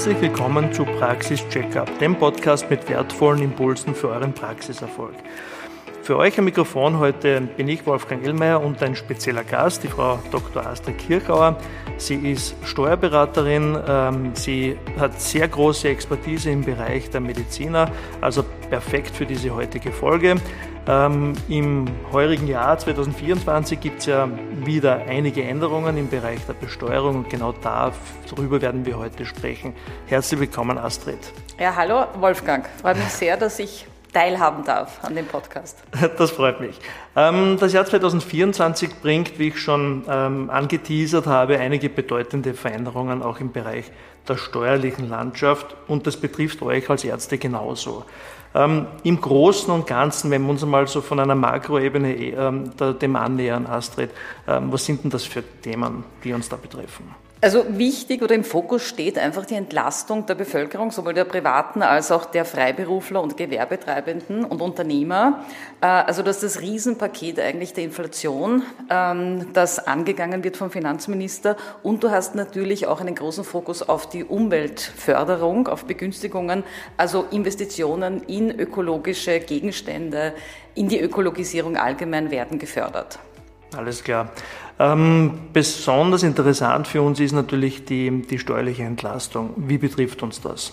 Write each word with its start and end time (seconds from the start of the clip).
Herzlich 0.00 0.22
willkommen 0.22 0.72
zu 0.72 0.86
Praxis 0.86 1.46
Checkup, 1.50 1.98
dem 1.98 2.16
Podcast 2.16 2.70
mit 2.70 2.88
wertvollen 2.88 3.42
Impulsen 3.42 3.94
für 3.94 4.08
euren 4.08 4.32
Praxiserfolg. 4.32 5.12
Für 6.02 6.16
euch 6.16 6.38
am 6.38 6.46
Mikrofon 6.46 6.98
heute 6.98 7.42
bin 7.42 7.68
ich 7.68 7.84
Wolfgang 7.84 8.24
Illmeier 8.24 8.62
und 8.62 8.82
ein 8.82 8.96
spezieller 8.96 9.44
Gast, 9.44 9.84
die 9.84 9.88
Frau 9.88 10.18
Dr. 10.30 10.66
Astrid 10.66 10.96
Kirchauer. 10.96 11.58
Sie 11.98 12.14
ist 12.14 12.56
Steuerberaterin, 12.64 13.78
ähm, 13.86 14.30
sie 14.32 14.78
hat 14.98 15.20
sehr 15.20 15.46
große 15.46 15.90
Expertise 15.90 16.50
im 16.50 16.64
Bereich 16.64 17.10
der 17.10 17.20
Mediziner, 17.20 17.92
also 18.22 18.42
perfekt 18.70 19.14
für 19.14 19.26
diese 19.26 19.54
heutige 19.54 19.92
Folge. 19.92 20.36
Ähm, 20.88 21.34
Im 21.48 21.86
heurigen 22.10 22.48
Jahr 22.48 22.78
2024 22.78 23.80
gibt 23.80 24.00
es 24.00 24.06
ja 24.06 24.28
wieder 24.64 25.02
einige 25.06 25.42
Änderungen 25.44 25.96
im 25.98 26.08
Bereich 26.08 26.40
der 26.46 26.54
Besteuerung 26.54 27.16
und 27.16 27.30
genau 27.30 27.52
darüber 27.52 28.62
werden 28.62 28.86
wir 28.86 28.98
heute 28.98 29.26
sprechen. 29.26 29.74
Herzlich 30.06 30.40
willkommen, 30.40 30.78
Astrid. 30.78 31.18
Ja, 31.58 31.76
hallo 31.76 32.06
Wolfgang. 32.18 32.66
Freut 32.80 32.96
mich 32.96 33.08
sehr, 33.08 33.36
dass 33.36 33.58
ich 33.58 33.86
teilhaben 34.12 34.64
darf 34.64 35.04
an 35.04 35.14
dem 35.14 35.26
Podcast. 35.26 35.82
Das 36.18 36.30
freut 36.30 36.60
mich. 36.60 36.78
Ähm, 37.14 37.58
das 37.60 37.72
Jahr 37.72 37.84
2024 37.84 39.00
bringt, 39.02 39.38
wie 39.38 39.48
ich 39.48 39.60
schon 39.60 40.04
ähm, 40.08 40.50
angeteasert 40.50 41.26
habe, 41.26 41.58
einige 41.58 41.88
bedeutende 41.88 42.54
Veränderungen 42.54 43.22
auch 43.22 43.38
im 43.38 43.52
Bereich 43.52 43.90
der 44.28 44.36
steuerlichen 44.36 45.08
Landschaft 45.08 45.76
und 45.88 46.06
das 46.06 46.16
betrifft 46.16 46.62
euch 46.62 46.88
als 46.90 47.04
Ärzte 47.04 47.38
genauso. 47.38 48.04
Ähm, 48.54 48.86
Im 49.04 49.20
Großen 49.20 49.72
und 49.72 49.86
Ganzen, 49.86 50.30
wenn 50.30 50.42
wir 50.42 50.50
uns 50.50 50.64
mal 50.64 50.86
so 50.88 51.00
von 51.00 51.20
einer 51.20 51.36
Makroebene 51.36 52.14
ähm, 52.16 52.72
dem 53.00 53.16
annähern, 53.16 53.66
Astrid, 53.66 54.10
ähm, 54.48 54.72
was 54.72 54.84
sind 54.84 55.04
denn 55.04 55.10
das 55.10 55.24
für 55.24 55.42
Themen, 55.62 56.04
die 56.24 56.32
uns 56.32 56.48
da 56.48 56.56
betreffen? 56.56 57.14
Also 57.42 57.64
wichtig 57.78 58.20
oder 58.20 58.34
im 58.34 58.44
Fokus 58.44 58.82
steht 58.82 59.16
einfach 59.16 59.46
die 59.46 59.54
Entlastung 59.54 60.26
der 60.26 60.34
Bevölkerung, 60.34 60.90
sowohl 60.90 61.14
der 61.14 61.24
Privaten 61.24 61.80
als 61.80 62.12
auch 62.12 62.26
der 62.26 62.44
Freiberufler 62.44 63.22
und 63.22 63.38
Gewerbetreibenden 63.38 64.44
und 64.44 64.60
Unternehmer. 64.60 65.42
Äh, 65.80 65.86
also 65.86 66.22
dass 66.22 66.40
das 66.40 66.60
Riesenpaket 66.60 67.40
eigentlich 67.40 67.72
der 67.72 67.84
Inflation, 67.84 68.62
ähm, 68.90 69.54
das 69.54 69.78
angegangen 69.78 70.44
wird 70.44 70.58
vom 70.58 70.70
Finanzminister. 70.70 71.56
Und 71.82 72.04
du 72.04 72.10
hast 72.10 72.34
natürlich 72.34 72.86
auch 72.86 73.00
einen 73.00 73.14
großen 73.14 73.44
Fokus 73.44 73.82
auf 73.88 74.06
die 74.06 74.22
Umweltförderung, 74.22 75.66
auf 75.66 75.86
Begünstigungen, 75.86 76.62
also 76.98 77.24
Investitionen 77.30 78.22
in 78.24 78.50
ökologische 78.50 79.40
Gegenstände, 79.40 80.34
in 80.74 80.88
die 80.88 81.00
Ökologisierung 81.00 81.78
allgemein 81.78 82.30
werden 82.30 82.58
gefördert. 82.58 83.18
Alles 83.76 84.02
klar. 84.02 84.30
Ähm, 84.78 85.48
besonders 85.52 86.22
interessant 86.22 86.88
für 86.88 87.02
uns 87.02 87.20
ist 87.20 87.32
natürlich 87.32 87.84
die, 87.84 88.22
die 88.22 88.38
steuerliche 88.38 88.82
Entlastung. 88.82 89.52
Wie 89.56 89.78
betrifft 89.78 90.22
uns 90.22 90.40
das? 90.40 90.72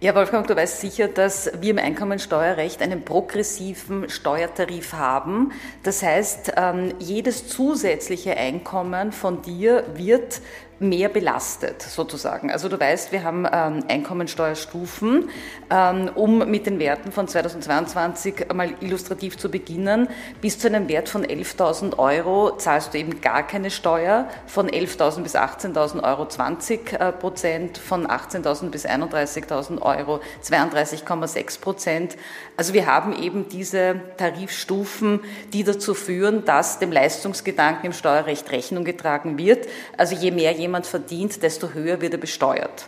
Ja, 0.00 0.14
Wolfgang, 0.14 0.46
du 0.46 0.54
weißt 0.54 0.80
sicher, 0.80 1.08
dass 1.08 1.50
wir 1.60 1.72
im 1.72 1.78
Einkommensteuerrecht 1.78 2.80
einen 2.82 3.04
progressiven 3.04 4.08
Steuertarif 4.08 4.92
haben. 4.92 5.50
Das 5.82 6.04
heißt, 6.04 6.52
ähm, 6.56 6.94
jedes 7.00 7.48
zusätzliche 7.48 8.36
Einkommen 8.36 9.10
von 9.10 9.42
dir 9.42 9.84
wird 9.94 10.40
mehr 10.80 11.08
belastet, 11.08 11.82
sozusagen. 11.82 12.50
Also 12.50 12.68
du 12.68 12.78
weißt, 12.78 13.10
wir 13.10 13.24
haben 13.24 13.46
ähm, 13.50 13.84
Einkommensteuerstufen, 13.88 15.28
ähm, 15.70 16.10
um 16.14 16.48
mit 16.48 16.66
den 16.66 16.78
Werten 16.78 17.10
von 17.10 17.26
2022 17.26 18.46
mal 18.54 18.72
illustrativ 18.80 19.36
zu 19.36 19.50
beginnen. 19.50 20.08
Bis 20.40 20.58
zu 20.58 20.68
einem 20.68 20.88
Wert 20.88 21.08
von 21.08 21.24
11.000 21.26 21.98
Euro 21.98 22.56
zahlst 22.56 22.94
du 22.94 22.98
eben 22.98 23.20
gar 23.20 23.44
keine 23.44 23.70
Steuer, 23.70 24.28
von 24.46 24.68
11.000 24.68 25.22
bis 25.22 25.34
18.000 25.34 26.04
Euro 26.04 26.28
20 26.28 26.92
äh, 26.92 27.12
Prozent, 27.12 27.78
von 27.78 28.06
18.000 28.06 28.70
bis 28.70 28.86
31.000 28.86 29.82
Euro 29.82 30.20
32,6 30.44 31.60
Prozent. 31.60 32.16
Also 32.56 32.72
wir 32.72 32.86
haben 32.86 33.20
eben 33.20 33.48
diese 33.48 34.00
Tarifstufen, 34.16 35.20
die 35.52 35.64
dazu 35.64 35.94
führen, 35.94 36.44
dass 36.44 36.78
dem 36.78 36.92
Leistungsgedanken 36.92 37.86
im 37.86 37.92
Steuerrecht 37.92 38.50
Rechnung 38.52 38.84
getragen 38.84 39.38
wird. 39.38 39.66
Also 39.96 40.14
je 40.14 40.30
mehr 40.30 40.52
jemand 40.52 40.67
jemand 40.68 40.86
verdient, 40.86 41.42
desto 41.42 41.70
höher 41.70 42.00
wird 42.00 42.12
er 42.12 42.18
besteuert. 42.18 42.86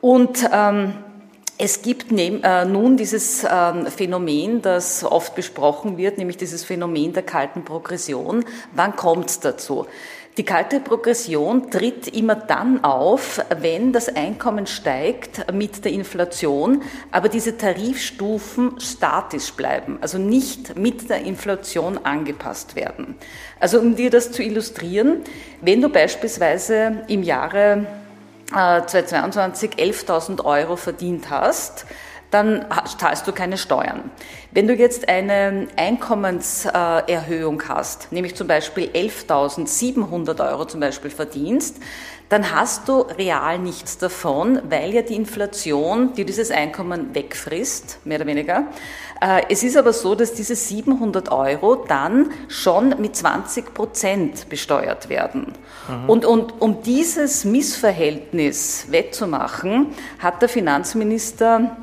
Und 0.00 0.48
ähm, 0.52 0.94
es 1.58 1.82
gibt 1.82 2.10
äh, 2.10 2.64
nun 2.64 2.96
dieses 2.96 3.44
ähm, 3.48 3.86
Phänomen, 3.86 4.60
das 4.62 5.04
oft 5.04 5.34
besprochen 5.34 5.96
wird, 5.96 6.18
nämlich 6.18 6.36
dieses 6.36 6.64
Phänomen 6.64 7.12
der 7.12 7.22
kalten 7.22 7.64
Progression. 7.64 8.44
Wann 8.72 8.96
kommt 8.96 9.30
es 9.30 9.40
dazu? 9.40 9.86
Die 10.36 10.44
kalte 10.44 10.80
Progression 10.80 11.70
tritt 11.70 12.08
immer 12.08 12.34
dann 12.34 12.82
auf, 12.82 13.40
wenn 13.60 13.92
das 13.92 14.08
Einkommen 14.08 14.66
steigt 14.66 15.52
mit 15.52 15.84
der 15.84 15.92
Inflation, 15.92 16.82
aber 17.12 17.28
diese 17.28 17.56
Tarifstufen 17.56 18.80
statisch 18.80 19.52
bleiben, 19.52 19.98
also 20.00 20.18
nicht 20.18 20.76
mit 20.76 21.08
der 21.08 21.22
Inflation 21.22 21.98
angepasst 22.02 22.74
werden. 22.74 23.14
Also 23.60 23.78
um 23.78 23.94
dir 23.94 24.10
das 24.10 24.32
zu 24.32 24.42
illustrieren, 24.42 25.22
wenn 25.60 25.80
du 25.80 25.88
beispielsweise 25.88 27.04
im 27.06 27.22
Jahre 27.22 27.86
2022 28.50 29.78
äh, 29.78 29.90
11.000 29.90 30.44
Euro 30.44 30.74
verdient 30.74 31.30
hast, 31.30 31.86
dann 32.34 32.66
zahlst 32.98 33.28
du 33.28 33.32
keine 33.32 33.56
Steuern. 33.56 34.10
Wenn 34.50 34.66
du 34.66 34.74
jetzt 34.74 35.08
eine 35.08 35.68
Einkommenserhöhung 35.76 37.62
hast, 37.68 38.10
nämlich 38.10 38.34
zum 38.34 38.48
Beispiel 38.48 38.88
11.700 38.88 40.50
Euro 40.50 40.64
zum 40.64 40.80
Beispiel 40.80 41.10
verdienst, 41.10 41.76
dann 42.28 42.52
hast 42.52 42.88
du 42.88 43.02
real 43.02 43.58
nichts 43.58 43.98
davon, 43.98 44.60
weil 44.68 44.92
ja 44.94 45.02
die 45.02 45.14
Inflation 45.14 46.14
dir 46.14 46.24
dieses 46.24 46.50
Einkommen 46.50 47.14
wegfrisst, 47.14 48.00
mehr 48.04 48.18
oder 48.18 48.26
weniger. 48.26 48.64
Äh, 49.20 49.42
es 49.48 49.62
ist 49.62 49.76
aber 49.76 49.92
so, 49.92 50.16
dass 50.16 50.32
diese 50.32 50.56
700 50.56 51.30
Euro 51.30 51.84
dann 51.86 52.30
schon 52.48 53.00
mit 53.00 53.14
20 53.14 53.74
Prozent 53.74 54.48
besteuert 54.48 55.08
werden. 55.08 55.52
Mhm. 55.88 56.10
Und, 56.10 56.24
und 56.24 56.60
um 56.60 56.82
dieses 56.82 57.44
Missverhältnis 57.44 58.86
wettzumachen, 58.90 59.94
hat 60.18 60.42
der 60.42 60.48
Finanzminister 60.48 61.76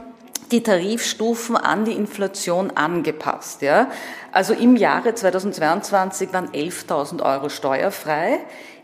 die 0.51 0.63
Tarifstufen 0.63 1.55
an 1.55 1.85
die 1.85 1.93
Inflation 1.93 2.71
angepasst. 2.71 3.61
Ja? 3.61 3.89
Also 4.31 4.53
im 4.53 4.75
Jahre 4.75 5.13
2022 5.15 6.33
waren 6.33 6.49
11.000 6.49 7.23
Euro 7.23 7.47
steuerfrei, 7.49 8.39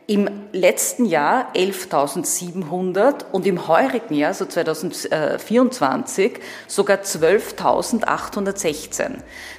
im 0.07 0.29
letzten 0.53 1.05
Jahr 1.05 1.53
11.700 1.53 3.25
und 3.33 3.45
im 3.45 3.67
heurigen 3.67 4.15
Jahr, 4.15 4.33
so 4.33 4.45
2024, 4.45 6.39
sogar 6.65 6.99
12.816. 6.99 9.09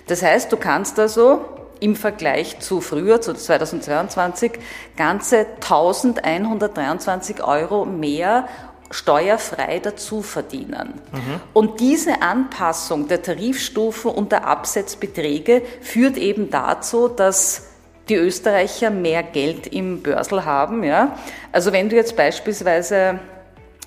Das 0.07 0.23
heißt, 0.23 0.51
du 0.51 0.57
kannst 0.57 0.99
also 0.99 1.45
im 1.81 1.97
Vergleich 1.97 2.61
zu 2.61 2.81
früher, 2.81 3.21
zu 3.21 3.35
2022, 3.35 4.53
ganze 4.97 5.45
1123 5.61 7.45
Euro 7.45 7.85
mehr 7.85 8.49
steuerfrei 8.91 9.81
dazu 9.81 10.23
verdienen. 10.23 10.95
Mhm. 11.13 11.41
Und 11.53 11.81
diese 11.81 12.23
Anpassung 12.23 13.09
der 13.09 13.23
Tarifstufen 13.23 14.11
und 14.11 14.33
der 14.33 14.47
Absetzbeträge 14.47 15.63
führt 15.83 16.17
eben 16.17 16.51
dazu, 16.51 17.09
dass 17.09 17.69
die 18.09 18.15
Österreicher 18.15 18.91
mehr 18.91 19.23
Geld 19.23 19.67
im 19.67 20.03
Börsel 20.03 20.45
haben. 20.45 20.83
Ja? 20.83 21.17
Also 21.53 21.73
wenn 21.73 21.89
du 21.89 21.97
jetzt 21.97 22.17
beispielsweise 22.17 23.19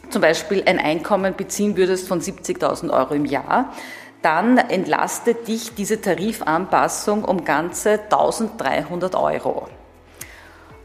zum 0.10 0.22
Beispiel 0.22 0.64
ein 0.66 0.80
Einkommen 0.80 1.36
beziehen 1.36 1.78
würdest 1.78 2.08
von 2.08 2.22
70.000 2.22 2.92
Euro 2.92 3.14
im 3.14 3.26
Jahr, 3.26 3.74
dann 4.22 4.58
entlastet 4.58 5.48
dich 5.48 5.74
diese 5.74 6.00
Tarifanpassung 6.00 7.24
um 7.24 7.44
ganze 7.44 7.94
1300 8.04 9.16
Euro. 9.16 9.68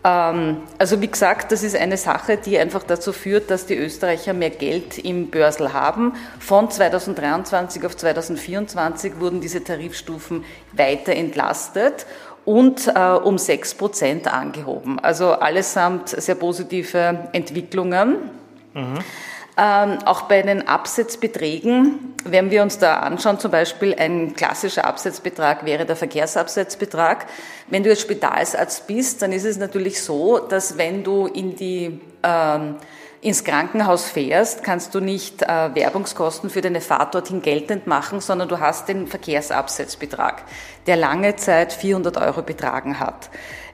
Ähm, 0.07 0.59
also 0.79 1.01
wie 1.03 1.09
gesagt, 1.09 1.51
das 1.51 1.65
ist 1.65 1.75
eine 1.75 1.97
Sache, 1.97 2.37
die 2.37 2.57
einfach 2.59 2.85
dazu 2.85 3.13
führt, 3.13 3.51
dass 3.51 3.67
die 3.67 3.77
Österreicher 3.77 4.33
mehr 4.33 4.51
Geld 4.51 4.99
im 4.99 5.31
Börsel 5.31 5.73
haben. 5.73 6.13
Von 6.39 6.71
2023 6.71 7.85
auf 7.85 7.97
2024 7.97 9.19
wurden 9.19 9.41
diese 9.41 9.65
Tarifstufen 9.65 10.45
weiter 10.73 11.13
entlastet 11.13 12.07
und 12.45 12.87
äh, 12.87 13.01
um 13.01 13.37
6 13.37 13.75
Prozent 13.75 14.33
angehoben. 14.33 15.01
Also 15.01 15.33
allesamt 15.33 16.11
sehr 16.11 16.37
positive 16.37 17.29
Entwicklungen. 17.33 18.31
Mhm. 18.75 18.99
Ähm, 19.59 20.01
auch 20.05 20.23
bei 20.23 20.43
den 20.43 20.69
Absetzbeträgen, 20.69 22.15
wenn 22.25 22.51
wir 22.51 22.63
uns 22.63 22.79
da 22.79 22.99
anschauen, 22.99 23.39
zum 23.39 23.51
Beispiel 23.51 23.95
ein 23.95 24.35
klassischer 24.35 24.85
Absetzbetrag 24.85 25.65
wäre 25.65 25.87
der 25.87 25.97
Verkehrsabsetzbetrag. 25.97 27.27
Wenn 27.69 27.83
du 27.83 27.89
jetzt 27.89 28.03
Spitalsarzt 28.03 28.87
bist, 28.87 29.23
dann 29.23 29.33
ist 29.33 29.47
es 29.47 29.57
natürlich 29.57 30.03
so, 30.03 30.39
dass 30.39 30.77
wenn 30.77 31.05
du 31.05 31.27
in 31.27 31.57
die 31.57 32.03
ähm, 32.23 32.77
ins 33.23 33.45
Krankenhaus 33.45 34.09
fährst, 34.09 34.63
kannst 34.63 34.95
du 34.95 35.01
nicht 35.01 35.43
äh, 35.43 35.75
Werbungskosten 35.75 36.51
für 36.51 36.61
deine 36.61 36.81
Fahrt 36.83 37.15
dorthin 37.15 37.41
geltend 37.41 37.87
machen, 37.87 38.21
sondern 38.21 38.49
du 38.49 38.61
hast 38.61 38.89
den 38.89 39.07
Verkehrsabsetzbetrag, 39.07 40.45
der 40.87 40.97
lange 40.97 41.35
Zeit 41.37 41.73
400 41.73 42.19
Euro 42.19 42.43
betragen 42.43 43.01
hat. 43.01 43.31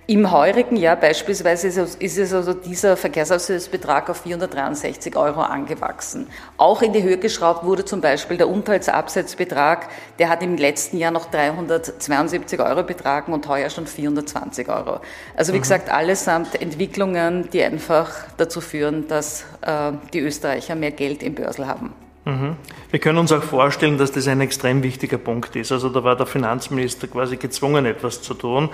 Im 0.08 0.32
heurigen 0.32 0.74
Jahr 0.74 0.96
beispielsweise 0.96 1.68
ist 1.68 2.18
es 2.18 2.34
also 2.34 2.54
dieser 2.54 2.96
Verkehrsausgleichsbetrag 2.96 4.10
auf 4.10 4.22
463 4.22 5.16
Euro 5.16 5.42
angewachsen. 5.42 6.26
Auch 6.56 6.82
in 6.82 6.92
die 6.92 7.04
Höhe 7.04 7.18
geschraubt 7.18 7.64
wurde 7.64 7.84
zum 7.84 8.00
Beispiel 8.00 8.36
der 8.36 8.48
Unterhaltsabsatzbetrag, 8.48 9.88
der 10.18 10.28
hat 10.28 10.42
im 10.42 10.56
letzten 10.56 10.98
Jahr 10.98 11.12
noch 11.12 11.30
372 11.30 12.58
Euro 12.58 12.82
betragen 12.82 13.32
und 13.32 13.46
heuer 13.46 13.70
schon 13.70 13.86
420 13.86 14.68
Euro. 14.68 15.00
Also 15.36 15.52
wie 15.52 15.58
mhm. 15.58 15.62
gesagt, 15.62 15.88
allesamt 15.88 16.60
Entwicklungen, 16.60 17.48
die 17.50 17.62
einfach 17.62 18.10
dazu 18.38 18.60
führen, 18.60 19.06
dass 19.06 19.44
äh, 19.60 19.92
die 20.12 20.18
Österreicher 20.18 20.74
mehr 20.74 20.90
Geld 20.90 21.22
im 21.22 21.36
Börsel 21.36 21.68
haben. 21.68 21.94
Wir 22.24 23.00
können 23.00 23.18
uns 23.18 23.32
auch 23.32 23.42
vorstellen, 23.42 23.98
dass 23.98 24.12
das 24.12 24.28
ein 24.28 24.40
extrem 24.40 24.84
wichtiger 24.84 25.18
Punkt 25.18 25.56
ist. 25.56 25.72
Also 25.72 25.88
da 25.88 26.04
war 26.04 26.14
der 26.14 26.26
Finanzminister 26.26 27.08
quasi 27.08 27.36
gezwungen, 27.36 27.84
etwas 27.84 28.22
zu 28.22 28.34
tun. 28.34 28.68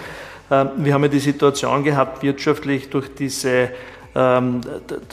Ähm, 0.51 0.71
wir 0.77 0.93
haben 0.93 1.03
ja 1.03 1.09
die 1.09 1.19
Situation 1.19 1.83
gehabt, 1.83 2.23
wirtschaftlich 2.23 2.91
durch 2.91 3.15
diese 3.15 3.71
ähm, 4.15 4.61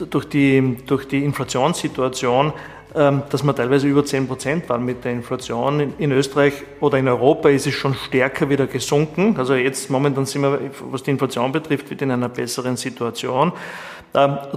durch 0.09 0.25
die, 0.25 0.77
durch 0.85 1.07
die 1.07 1.23
Inflationssituation, 1.23 2.51
ähm, 2.95 3.23
dass 3.29 3.43
wir 3.43 3.55
teilweise 3.55 3.87
über 3.87 4.05
10 4.05 4.27
Prozent 4.27 4.67
waren 4.69 4.83
mit 4.83 5.05
der 5.05 5.13
Inflation. 5.13 5.93
In 5.97 6.11
Österreich 6.11 6.53
oder 6.81 6.97
in 6.97 7.07
Europa 7.07 7.49
ist 7.49 7.67
es 7.67 7.73
schon 7.73 7.93
stärker 7.93 8.49
wieder 8.49 8.67
gesunken. 8.67 9.35
Also 9.37 9.53
jetzt 9.55 9.89
momentan 9.89 10.25
sind 10.25 10.41
wir, 10.41 10.59
was 10.91 11.03
die 11.03 11.11
Inflation 11.11 11.51
betrifft, 11.51 11.89
wieder 11.89 12.03
in 12.03 12.11
einer 12.11 12.29
besseren 12.29 12.77
Situation. 12.77 13.51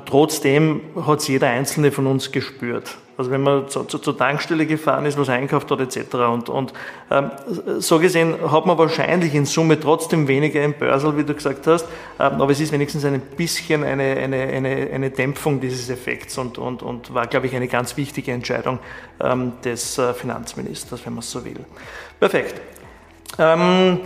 Trotzdem 0.06 0.82
hat 1.04 1.18
es 1.18 1.28
jeder 1.28 1.48
Einzelne 1.48 1.90
von 1.90 2.06
uns 2.06 2.30
gespürt. 2.30 2.96
Also 3.18 3.32
wenn 3.32 3.42
man 3.42 3.68
zu, 3.68 3.82
zu, 3.82 3.98
zur 3.98 4.16
Tankstelle 4.16 4.64
gefahren 4.64 5.04
ist, 5.04 5.18
was 5.18 5.28
einkauft 5.28 5.68
hat 5.72 5.80
etc. 5.80 6.14
Und, 6.14 6.48
und 6.48 6.72
ähm, 7.10 7.32
so 7.80 7.98
gesehen 7.98 8.36
hat 8.52 8.64
man 8.64 8.78
wahrscheinlich 8.78 9.34
in 9.34 9.44
Summe 9.44 9.80
trotzdem 9.80 10.28
weniger 10.28 10.62
im 10.62 10.74
Börsel, 10.74 11.16
wie 11.16 11.24
du 11.24 11.34
gesagt 11.34 11.66
hast, 11.66 11.86
ähm, 12.20 12.40
aber 12.40 12.52
es 12.52 12.60
ist 12.60 12.70
wenigstens 12.70 13.04
ein 13.04 13.20
bisschen 13.20 13.82
eine, 13.82 14.16
eine, 14.16 14.36
eine, 14.36 14.90
eine 14.92 15.10
Dämpfung 15.10 15.60
dieses 15.60 15.90
Effekts 15.90 16.38
und, 16.38 16.58
und, 16.58 16.84
und 16.84 17.12
war, 17.12 17.26
glaube 17.26 17.48
ich, 17.48 17.56
eine 17.56 17.66
ganz 17.66 17.96
wichtige 17.96 18.30
Entscheidung 18.30 18.78
ähm, 19.20 19.54
des 19.64 19.98
äh, 19.98 20.14
Finanzministers, 20.14 21.04
wenn 21.04 21.14
man 21.14 21.20
es 21.20 21.30
so 21.32 21.44
will. 21.44 21.58
Perfekt. 22.20 22.60
Ähm, 23.36 23.98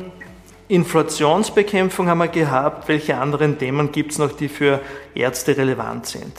Inflationsbekämpfung 0.68 2.08
haben 2.08 2.18
wir 2.18 2.28
gehabt. 2.28 2.88
Welche 2.88 3.18
anderen 3.18 3.58
Themen 3.58 3.92
gibt 3.92 4.12
es 4.12 4.18
noch, 4.18 4.32
die 4.32 4.48
für 4.48 4.80
Ärzte 5.14 5.54
relevant 5.54 6.06
sind? 6.06 6.32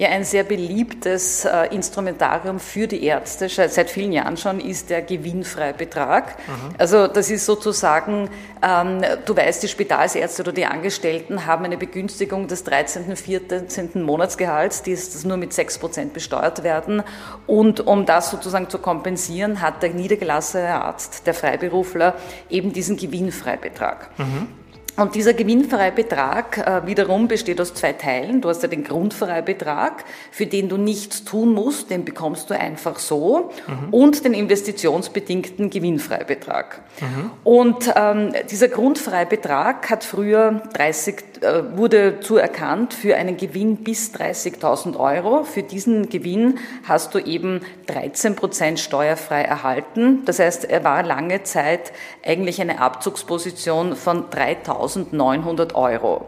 Ja, 0.00 0.08
ein 0.08 0.24
sehr 0.24 0.44
beliebtes 0.44 1.44
äh, 1.44 1.66
Instrumentarium 1.74 2.58
für 2.58 2.86
die 2.86 3.04
Ärzte 3.04 3.50
seit 3.50 3.90
vielen 3.90 4.12
Jahren 4.12 4.38
schon 4.38 4.58
ist 4.58 4.88
der 4.88 5.02
Gewinnfreibetrag. 5.02 6.38
Mhm. 6.38 6.74
Also 6.78 7.06
das 7.06 7.30
ist 7.30 7.44
sozusagen, 7.44 8.30
ähm, 8.62 9.02
du 9.26 9.36
weißt, 9.36 9.62
die 9.62 9.68
Spitalsärzte 9.68 10.40
oder 10.40 10.52
die 10.52 10.64
Angestellten 10.64 11.44
haben 11.44 11.66
eine 11.66 11.76
Begünstigung 11.76 12.48
des 12.48 12.64
13., 12.64 13.14
14. 13.14 14.02
Monatsgehalts, 14.02 14.82
die 14.84 14.92
ist 14.92 15.26
nur 15.26 15.36
mit 15.36 15.52
6 15.52 15.76
Prozent 15.76 16.14
besteuert 16.14 16.62
werden. 16.62 17.02
Und 17.46 17.86
um 17.86 18.06
das 18.06 18.30
sozusagen 18.30 18.70
zu 18.70 18.78
kompensieren, 18.78 19.60
hat 19.60 19.82
der 19.82 19.90
niedergelassene 19.90 20.82
Arzt, 20.82 21.26
der 21.26 21.34
Freiberufler, 21.34 22.14
eben 22.48 22.72
diesen 22.72 22.96
Gewinnfreibetrag. 22.96 24.18
Mhm. 24.18 24.48
Und 25.00 25.14
dieser 25.14 25.32
Gewinnfreibetrag 25.32 26.58
äh, 26.58 26.86
wiederum 26.86 27.26
besteht 27.26 27.58
aus 27.58 27.72
zwei 27.72 27.94
Teilen. 27.94 28.42
Du 28.42 28.50
hast 28.50 28.62
ja 28.62 28.68
den 28.68 28.84
Grundfreibetrag, 28.84 30.04
für 30.30 30.44
den 30.44 30.68
du 30.68 30.76
nichts 30.76 31.24
tun 31.24 31.54
musst, 31.54 31.88
den 31.88 32.04
bekommst 32.04 32.50
du 32.50 32.58
einfach 32.58 32.98
so, 32.98 33.50
mhm. 33.66 33.94
und 33.94 34.24
den 34.26 34.34
investitionsbedingten 34.34 35.70
Gewinnfreibetrag. 35.70 36.82
Mhm. 37.00 37.30
Und 37.44 37.94
ähm, 37.96 38.34
dieser 38.50 38.68
Grundfreibetrag 38.68 39.88
hat 39.88 40.04
früher 40.04 40.62
30, 40.74 41.16
äh, 41.40 41.78
wurde 41.78 42.20
zuerkannt 42.20 42.92
für 42.92 43.16
einen 43.16 43.38
Gewinn 43.38 43.76
bis 43.78 44.12
30.000 44.12 44.98
Euro. 44.98 45.44
Für 45.44 45.62
diesen 45.62 46.10
Gewinn 46.10 46.58
hast 46.86 47.14
du 47.14 47.20
eben 47.20 47.62
13 47.86 48.36
Prozent 48.36 48.78
steuerfrei 48.78 49.44
erhalten. 49.44 50.26
Das 50.26 50.40
heißt, 50.40 50.66
er 50.66 50.84
war 50.84 51.02
lange 51.02 51.42
Zeit 51.44 51.92
eigentlich 52.22 52.60
eine 52.60 52.82
Abzugsposition 52.82 53.96
von 53.96 54.28
3.000 54.28 54.89
1.900 54.96 55.74
Euro. 55.74 56.26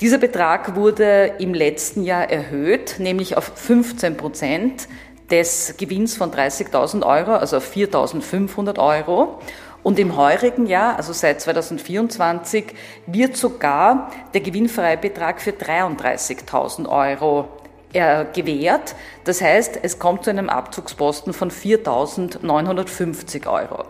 Dieser 0.00 0.18
Betrag 0.18 0.76
wurde 0.76 1.32
im 1.38 1.54
letzten 1.54 2.04
Jahr 2.04 2.30
erhöht, 2.30 2.96
nämlich 2.98 3.36
auf 3.36 3.50
15 3.54 4.16
Prozent 4.16 4.88
des 5.28 5.74
Gewinns 5.76 6.16
von 6.16 6.30
30.000 6.30 7.04
Euro, 7.04 7.32
also 7.32 7.56
auf 7.56 7.74
4.500 7.74 8.78
Euro. 8.78 9.40
Und 9.82 9.98
im 9.98 10.16
heurigen 10.16 10.66
Jahr, 10.66 10.96
also 10.96 11.12
seit 11.12 11.40
2024, 11.40 12.66
wird 13.06 13.36
sogar 13.36 14.10
der 14.34 14.40
Gewinnfreibetrag 14.40 15.40
für 15.40 15.50
33.000 15.50 16.88
Euro 16.88 17.48
äh, 17.92 18.24
gewährt. 18.32 18.94
Das 19.24 19.40
heißt, 19.40 19.80
es 19.82 19.98
kommt 19.98 20.24
zu 20.24 20.30
einem 20.30 20.48
Abzugsposten 20.48 21.32
von 21.32 21.50
4.950 21.50 23.46
Euro 23.46 23.84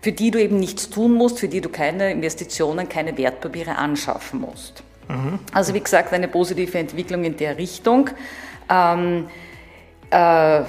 für 0.00 0.12
die 0.12 0.30
du 0.30 0.40
eben 0.40 0.58
nichts 0.58 0.90
tun 0.90 1.14
musst, 1.14 1.38
für 1.38 1.48
die 1.48 1.60
du 1.60 1.68
keine 1.68 2.10
Investitionen, 2.10 2.88
keine 2.88 3.16
Wertpapiere 3.16 3.76
anschaffen 3.76 4.40
musst. 4.40 4.82
Mhm. 5.08 5.38
Also 5.52 5.74
wie 5.74 5.80
gesagt, 5.80 6.12
eine 6.12 6.28
positive 6.28 6.78
Entwicklung 6.78 7.24
in 7.24 7.36
der 7.36 7.58
Richtung. 7.58 8.10
Ähm, 8.68 9.28
äh, 10.10 10.62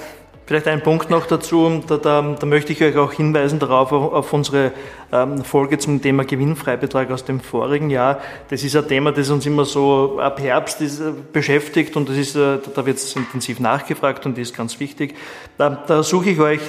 Vielleicht 0.51 0.67
ein 0.67 0.83
Punkt 0.83 1.09
noch 1.09 1.27
dazu, 1.27 1.81
da, 1.87 1.95
da, 1.95 2.35
da, 2.37 2.45
möchte 2.45 2.73
ich 2.73 2.83
euch 2.83 2.97
auch 2.97 3.13
hinweisen 3.13 3.57
darauf, 3.57 3.93
auf 3.93 4.33
unsere 4.33 4.73
ähm, 5.13 5.45
Folge 5.45 5.77
zum 5.77 6.01
Thema 6.01 6.25
Gewinnfreibetrag 6.25 7.09
aus 7.09 7.23
dem 7.23 7.39
vorigen 7.39 7.89
Jahr. 7.89 8.19
Das 8.49 8.61
ist 8.61 8.75
ein 8.75 8.85
Thema, 8.85 9.13
das 9.13 9.29
uns 9.29 9.45
immer 9.45 9.63
so 9.63 10.19
ab 10.19 10.41
Herbst 10.41 10.81
ist, 10.81 10.99
äh, 10.99 11.13
beschäftigt 11.31 11.95
und 11.95 12.09
das 12.09 12.17
ist, 12.17 12.35
äh, 12.35 12.57
da 12.75 12.85
wird 12.85 12.97
es 12.97 13.15
intensiv 13.15 13.61
nachgefragt 13.61 14.25
und 14.25 14.37
das 14.37 14.49
ist 14.49 14.57
ganz 14.57 14.77
wichtig. 14.81 15.15
Da, 15.57 15.69
da 15.69 16.03
suche 16.03 16.31
ich 16.31 16.39
euch, 16.41 16.59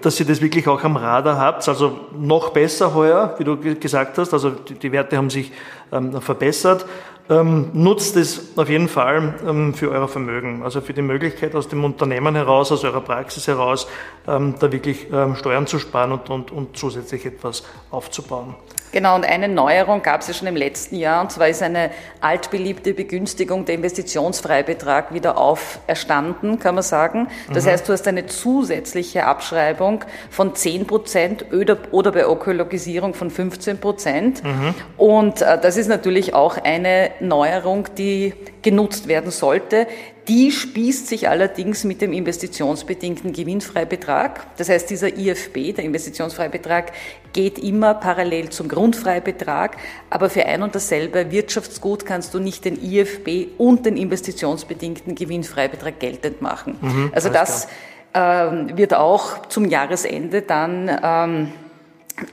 dass 0.00 0.20
ihr 0.20 0.26
das 0.26 0.40
wirklich 0.40 0.68
auch 0.68 0.84
am 0.84 0.94
Radar 0.94 1.36
habt, 1.36 1.68
also 1.68 1.98
noch 2.16 2.50
besser 2.50 2.94
heuer, 2.94 3.34
wie 3.38 3.44
du 3.44 3.56
gesagt 3.56 4.18
hast, 4.18 4.32
also 4.32 4.50
die, 4.50 4.74
die 4.74 4.92
Werte 4.92 5.16
haben 5.16 5.30
sich 5.30 5.50
ähm, 5.90 6.20
verbessert. 6.20 6.86
Ähm, 7.30 7.70
nutzt 7.72 8.16
es 8.16 8.56
auf 8.58 8.68
jeden 8.68 8.88
Fall 8.88 9.34
ähm, 9.46 9.74
für 9.74 9.90
euer 9.90 10.08
Vermögen, 10.08 10.62
also 10.62 10.80
für 10.80 10.92
die 10.92 11.02
Möglichkeit 11.02 11.54
aus 11.54 11.68
dem 11.68 11.84
Unternehmen 11.84 12.34
heraus, 12.34 12.72
aus 12.72 12.84
eurer 12.84 13.00
Praxis 13.00 13.46
heraus, 13.46 13.86
ähm, 14.26 14.56
da 14.58 14.72
wirklich 14.72 15.06
ähm, 15.12 15.36
Steuern 15.36 15.66
zu 15.66 15.78
sparen 15.78 16.12
und, 16.12 16.28
und, 16.30 16.50
und 16.50 16.76
zusätzlich 16.76 17.24
etwas 17.24 17.62
aufzubauen. 17.90 18.56
Genau, 18.92 19.14
und 19.14 19.24
eine 19.24 19.48
Neuerung 19.48 20.02
gab 20.02 20.20
es 20.20 20.28
ja 20.28 20.34
schon 20.34 20.48
im 20.48 20.56
letzten 20.56 20.96
Jahr, 20.96 21.22
und 21.22 21.32
zwar 21.32 21.48
ist 21.48 21.62
eine 21.62 21.90
altbeliebte 22.20 22.92
Begünstigung 22.92 23.64
der 23.64 23.76
Investitionsfreibetrag 23.76 25.14
wieder 25.14 25.38
auferstanden, 25.38 26.58
kann 26.58 26.74
man 26.74 26.84
sagen. 26.84 27.28
Das 27.54 27.64
mhm. 27.64 27.70
heißt, 27.70 27.88
du 27.88 27.94
hast 27.94 28.06
eine 28.06 28.26
zusätzliche 28.26 29.24
Abschreibung 29.24 30.04
von 30.28 30.54
10 30.54 30.86
Prozent 30.86 31.46
oder, 31.54 31.78
oder 31.90 32.12
bei 32.12 32.24
Ökologisierung 32.24 33.14
von 33.14 33.30
15 33.30 33.78
Prozent. 33.78 34.44
Mhm. 34.44 34.74
Und 34.98 35.40
äh, 35.40 35.58
das 35.58 35.78
ist 35.78 35.88
natürlich 35.88 36.34
auch 36.34 36.58
eine 36.62 37.11
Neuerung, 37.20 37.88
die 37.96 38.34
genutzt 38.62 39.08
werden 39.08 39.30
sollte. 39.30 39.86
Die 40.28 40.52
spießt 40.52 41.08
sich 41.08 41.28
allerdings 41.28 41.82
mit 41.82 42.00
dem 42.00 42.12
investitionsbedingten 42.12 43.32
Gewinnfreibetrag. 43.32 44.56
Das 44.56 44.68
heißt, 44.68 44.88
dieser 44.88 45.16
IFB, 45.16 45.74
der 45.74 45.84
Investitionsfreibetrag, 45.84 46.92
geht 47.32 47.58
immer 47.58 47.94
parallel 47.94 48.50
zum 48.50 48.68
Grundfreibetrag, 48.68 49.76
aber 50.10 50.30
für 50.30 50.46
ein 50.46 50.62
und 50.62 50.74
dasselbe 50.74 51.32
Wirtschaftsgut 51.32 52.06
kannst 52.06 52.34
du 52.34 52.38
nicht 52.38 52.64
den 52.64 52.80
IFB 52.80 53.58
und 53.58 53.84
den 53.84 53.96
investitionsbedingten 53.96 55.16
Gewinnfreibetrag 55.16 55.98
geltend 55.98 56.40
machen. 56.40 56.78
Mhm, 56.80 57.10
also 57.12 57.28
das 57.28 57.66
ähm, 58.14 58.76
wird 58.76 58.94
auch 58.94 59.46
zum 59.46 59.64
Jahresende 59.64 60.42
dann 60.42 60.90
ähm, 61.02 61.52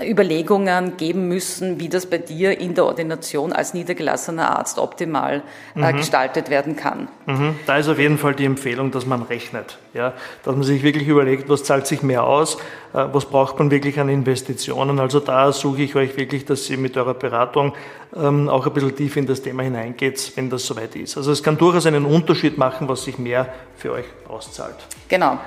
Überlegungen 0.02 0.98
geben 0.98 1.28
müssen, 1.28 1.80
wie 1.80 1.90
das 1.90 2.06
bei 2.06 2.18
dir 2.18 2.60
in 2.60 2.76
der 2.76 2.86
Ordination 2.86 3.54
als 3.54 3.74
niedergelassener 3.74 4.58
Arzt 4.58 4.78
optimal 4.78 5.44
äh, 5.76 5.80
mhm. 5.80 5.98
gestaltet 5.98 6.50
werden 6.50 6.76
kann. 6.76 7.08
Mhm. 7.26 7.56
Da 7.66 7.78
ist 7.78 7.88
auf 7.88 8.00
jeden 8.00 8.18
Fall 8.18 8.36
die 8.36 8.46
Empfehlung, 8.46 8.92
dass 8.92 9.06
man 9.06 9.22
rechnet, 9.24 9.78
ja? 9.94 10.14
dass 10.44 10.56
man 10.56 10.64
sich 10.64 10.84
wirklich 10.84 11.08
überlegt, 11.08 11.50
was 11.50 11.64
zahlt 11.64 11.88
sich 11.88 12.04
mehr 12.04 12.24
aus, 12.24 12.56
äh, 12.94 13.06
was 13.12 13.26
braucht 13.26 13.58
man 13.60 13.72
wirklich 13.72 14.00
an 14.00 14.10
Investitionen. 14.10 15.00
Also 15.00 15.20
da 15.20 15.52
suche 15.52 15.82
ich 15.82 15.96
euch 15.96 16.18
wirklich, 16.18 16.46
dass 16.46 16.70
ihr 16.70 16.78
mit 16.78 16.98
eurer 16.98 17.14
Beratung 17.14 17.74
ähm, 18.16 18.50
auch 18.50 18.66
ein 18.66 18.74
bisschen 18.74 18.96
tief 18.96 19.18
in 19.18 19.28
das 19.28 19.42
Thema 19.42 19.64
hineingeht, 19.64 20.34
wenn 20.36 20.50
das 20.50 20.66
soweit 20.66 20.96
ist. 20.96 21.18
Also 21.18 21.32
es 21.32 21.44
kann 21.44 21.58
durchaus 21.58 21.86
einen 21.86 22.06
Unterschied 22.06 22.58
machen, 22.58 22.88
was 22.88 23.04
sich 23.04 23.18
mehr 23.18 23.54
für 23.78 23.92
euch 23.94 24.06
auszahlt. 24.28 24.76
Genau. 25.08 25.40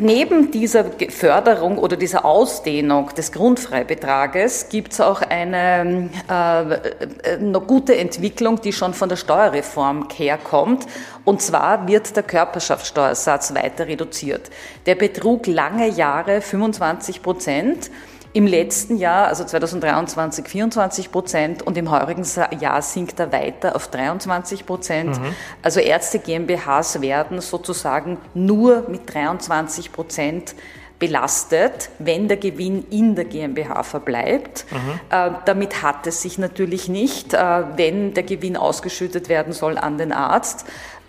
Neben 0.00 0.52
dieser 0.52 0.84
Förderung 1.08 1.76
oder 1.76 1.96
dieser 1.96 2.24
Ausdehnung 2.24 3.12
des 3.16 3.32
Grundfreibetrages 3.32 4.68
gibt 4.68 4.92
es 4.92 5.00
auch 5.00 5.22
eine 5.22 6.08
äh, 6.28 7.32
eine 7.34 7.60
gute 7.66 7.96
Entwicklung, 7.96 8.60
die 8.60 8.72
schon 8.72 8.94
von 8.94 9.08
der 9.08 9.16
Steuerreform 9.16 10.06
herkommt. 10.14 10.86
Und 11.24 11.42
zwar 11.42 11.88
wird 11.88 12.14
der 12.14 12.22
Körperschaftssteuersatz 12.22 13.52
weiter 13.56 13.88
reduziert. 13.88 14.50
Der 14.86 14.94
betrug 14.94 15.48
lange 15.48 15.88
Jahre 15.88 16.42
25 16.42 17.20
Prozent. 17.20 17.90
Im 18.38 18.46
letzten 18.46 18.98
Jahr, 18.98 19.26
also 19.26 19.42
2023, 19.42 20.46
24 20.46 21.10
Prozent 21.10 21.62
und 21.62 21.76
im 21.76 21.90
heurigen 21.90 22.24
Jahr 22.60 22.82
sinkt 22.82 23.18
er 23.18 23.32
weiter 23.32 23.74
auf 23.74 23.88
23 23.88 24.64
Prozent. 24.64 25.20
Mhm. 25.20 25.34
Also 25.60 25.80
Ärzte 25.80 26.20
GmbHs 26.20 27.00
werden 27.00 27.40
sozusagen 27.40 28.16
nur 28.34 28.88
mit 28.88 29.12
23 29.12 29.90
Prozent 29.90 30.54
belastet, 31.00 31.90
wenn 31.98 32.28
der 32.28 32.36
Gewinn 32.36 32.84
in 32.90 33.16
der 33.16 33.24
GmbH 33.24 33.82
verbleibt. 33.82 34.66
Mhm. 34.70 35.00
Äh, 35.10 35.30
damit 35.44 35.82
hat 35.82 36.06
es 36.06 36.22
sich 36.22 36.38
natürlich 36.38 36.88
nicht, 36.88 37.34
äh, 37.34 37.38
wenn 37.74 38.14
der 38.14 38.22
Gewinn 38.22 38.56
ausgeschüttet 38.56 39.28
werden 39.28 39.52
soll 39.52 39.78
an 39.78 39.98
den 39.98 40.12
Arzt. 40.12 40.64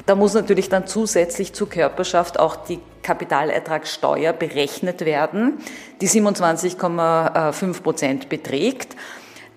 Da 0.06 0.16
muss 0.16 0.34
natürlich 0.34 0.70
dann 0.70 0.88
zusätzlich 0.88 1.54
zur 1.54 1.70
Körperschaft 1.70 2.40
auch 2.40 2.56
die 2.56 2.80
Kapitalertragssteuer 3.04 4.34
berechnet 4.34 5.02
werden, 5.02 5.60
die 6.02 6.08
27,5 6.08 7.82
Prozent 7.82 8.30
beträgt. 8.30 8.96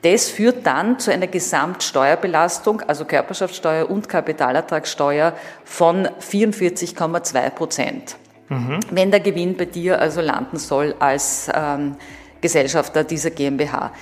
Das 0.03 0.29
führt 0.29 0.67
dann 0.67 0.99
zu 0.99 1.13
einer 1.13 1.29
Gesamtsteuerbelastung, 1.29 2.83
also 2.83 3.05
Körperschaftssteuer 3.05 3.89
und 3.89 4.09
Kapitalertragssteuer 4.09 5.35
von 5.65 6.09
44,2 6.21 7.51
Prozent. 7.51 8.17
Mhm. 8.49 8.81
Wenn 8.91 9.11
der 9.13 9.21
Gewinn 9.21 9.57
bei 9.57 9.67
dir 9.67 10.01
also 10.01 10.21
landen 10.21 10.59
soll 10.59 10.95
als 10.99 11.49
ähm, 11.55 11.97
Gesellschafter 12.41 13.05
dieser 13.05 13.31
GmbH. 13.31 13.93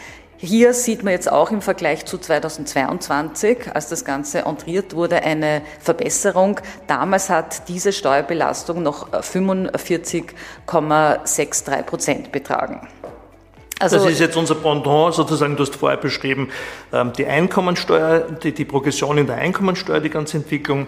Hier 0.43 0.73
sieht 0.73 1.03
man 1.03 1.13
jetzt 1.13 1.31
auch 1.31 1.51
im 1.51 1.61
Vergleich 1.61 2.07
zu 2.07 2.17
2022, 2.17 3.75
als 3.75 3.91
das 3.91 4.07
Ganze 4.07 4.47
entriert 4.47 4.95
wurde, 4.95 5.23
eine 5.23 5.61
Verbesserung. 5.81 6.61
Damals 6.87 7.29
hat 7.29 7.69
diese 7.69 7.93
Steuerbelastung 7.93 8.83
noch 8.83 9.11
45,63 9.11 11.83
Prozent 11.83 12.33
betragen. 12.33 12.89
Also 13.79 13.97
das 13.97 14.07
ist 14.13 14.21
jetzt 14.21 14.39
unser 14.39 14.55
Pendant, 14.55 15.15
sozusagen, 15.15 15.57
du 15.57 15.63
hast 15.63 15.77
vorher 15.77 15.99
beschrieben, 15.99 16.49
ähm, 16.91 17.13
die 17.13 17.27
Einkommensteuer, 17.27 18.21
die, 18.21 18.53
die 18.53 18.65
Progression 18.65 19.19
in 19.19 19.27
der 19.27 19.37
Einkommensteuer, 19.37 20.01
die 20.01 20.09
ganze 20.09 20.39
Entwicklung 20.39 20.87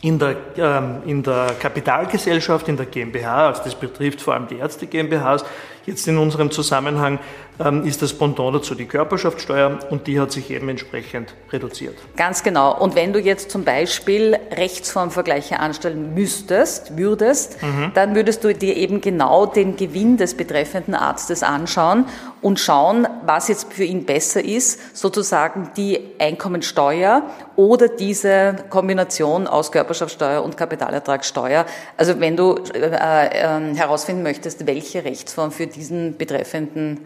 in 0.00 0.18
der, 0.18 0.36
ähm, 0.56 1.02
in 1.04 1.22
der 1.22 1.56
Kapitalgesellschaft, 1.60 2.66
in 2.68 2.78
der 2.78 2.86
GmbH, 2.86 3.48
also 3.48 3.64
das 3.64 3.74
betrifft 3.74 4.22
vor 4.22 4.32
allem 4.34 4.46
die 4.46 4.56
Ärzte 4.56 4.86
GmbHs, 4.86 5.44
Jetzt 5.88 6.06
in 6.06 6.18
unserem 6.18 6.50
Zusammenhang 6.50 7.18
ähm, 7.58 7.84
ist 7.84 8.02
das 8.02 8.12
Pendant 8.12 8.54
dazu 8.54 8.74
die 8.74 8.84
Körperschaftssteuer 8.84 9.78
und 9.88 10.06
die 10.06 10.20
hat 10.20 10.30
sich 10.30 10.50
eben 10.50 10.68
entsprechend 10.68 11.34
reduziert. 11.50 11.96
Ganz 12.14 12.42
genau. 12.42 12.78
Und 12.78 12.94
wenn 12.94 13.14
du 13.14 13.18
jetzt 13.18 13.50
zum 13.50 13.64
Beispiel 13.64 14.36
Rechtsformvergleiche 14.52 15.58
anstellen 15.58 16.12
müsstest, 16.12 16.98
würdest, 16.98 17.62
mhm. 17.62 17.92
dann 17.94 18.14
würdest 18.14 18.44
du 18.44 18.52
dir 18.52 18.76
eben 18.76 19.00
genau 19.00 19.46
den 19.46 19.76
Gewinn 19.76 20.18
des 20.18 20.36
betreffenden 20.36 20.94
Arztes 20.94 21.42
anschauen 21.42 22.04
und 22.42 22.60
schauen, 22.60 23.08
was 23.24 23.48
jetzt 23.48 23.72
für 23.72 23.84
ihn 23.84 24.04
besser 24.04 24.44
ist, 24.44 24.96
sozusagen 24.96 25.70
die 25.76 26.00
Einkommensteuer 26.18 27.22
oder 27.56 27.88
diese 27.88 28.56
Kombination 28.70 29.46
aus 29.46 29.72
Körperschaftssteuer 29.72 30.44
und 30.44 30.56
Kapitalertragssteuer. 30.56 31.66
Also 31.96 32.20
wenn 32.20 32.36
du 32.36 32.56
äh, 32.74 32.90
äh, 32.90 33.74
herausfinden 33.74 34.22
möchtest, 34.22 34.66
welche 34.66 35.04
Rechtsform 35.04 35.50
für 35.50 35.66
diesen 35.78 36.16
betreffenden 36.16 37.00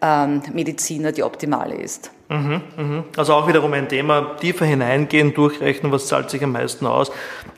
ähm, 0.00 0.42
Mediziner 0.52 1.12
die 1.12 1.22
optimale 1.22 1.74
ist. 1.74 2.10
Mhm, 2.30 2.60
mhm. 2.76 3.04
Also 3.16 3.32
auch 3.32 3.48
wiederum 3.48 3.72
ein 3.72 3.88
Thema, 3.88 4.36
tiefer 4.38 4.66
hineingehen, 4.66 5.32
durchrechnen, 5.32 5.90
was 5.92 6.08
zahlt 6.08 6.28
sich 6.28 6.44
am 6.44 6.52
meisten 6.52 6.86
aus, 6.86 7.10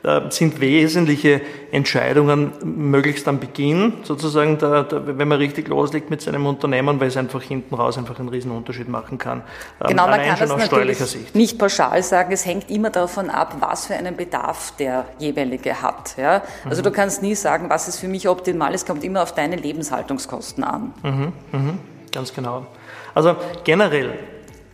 äh, 0.03 0.21
sind 0.29 0.61
wesentliche 0.61 1.41
Entscheidungen 1.73 2.53
möglichst 2.63 3.27
am 3.27 3.39
Beginn, 3.39 3.93
sozusagen, 4.03 4.57
da, 4.59 4.83
da, 4.83 5.01
wenn 5.05 5.27
man 5.27 5.39
richtig 5.39 5.67
loslegt 5.67 6.09
mit 6.09 6.21
seinem 6.21 6.45
Unternehmen, 6.45 7.01
weil 7.01 7.09
es 7.09 7.17
einfach 7.17 7.41
hinten 7.41 7.75
raus 7.75 7.97
einfach 7.97 8.17
einen 8.19 8.29
riesen 8.29 8.51
Unterschied 8.51 8.87
machen 8.87 9.17
kann. 9.17 9.43
Ähm, 9.81 9.87
genau, 9.89 10.07
man 10.07 10.21
kann 10.21 10.39
das 10.39 10.55
natürlich 10.55 10.99
Sicht. 10.99 11.35
nicht 11.35 11.59
pauschal 11.59 12.01
sagen, 12.01 12.31
es 12.31 12.45
hängt 12.45 12.69
immer 12.69 12.91
davon 12.91 13.29
ab, 13.29 13.57
was 13.59 13.87
für 13.87 13.95
einen 13.95 14.15
Bedarf 14.15 14.73
der 14.79 15.05
jeweilige 15.19 15.81
hat. 15.81 16.15
Ja? 16.17 16.43
Also 16.63 16.81
mhm. 16.81 16.85
du 16.85 16.91
kannst 16.91 17.21
nie 17.21 17.35
sagen, 17.35 17.69
was 17.69 17.89
ist 17.89 17.99
für 17.99 18.07
mich 18.07 18.29
optimal, 18.29 18.73
es 18.73 18.85
kommt 18.85 19.03
immer 19.03 19.21
auf 19.21 19.35
deine 19.35 19.57
Lebenshaltungskosten 19.57 20.63
an. 20.63 20.93
Mhm, 21.03 21.33
mhm. 21.51 21.79
Ganz 22.13 22.33
genau. 22.33 22.65
Also 23.13 23.35
generell, 23.63 24.13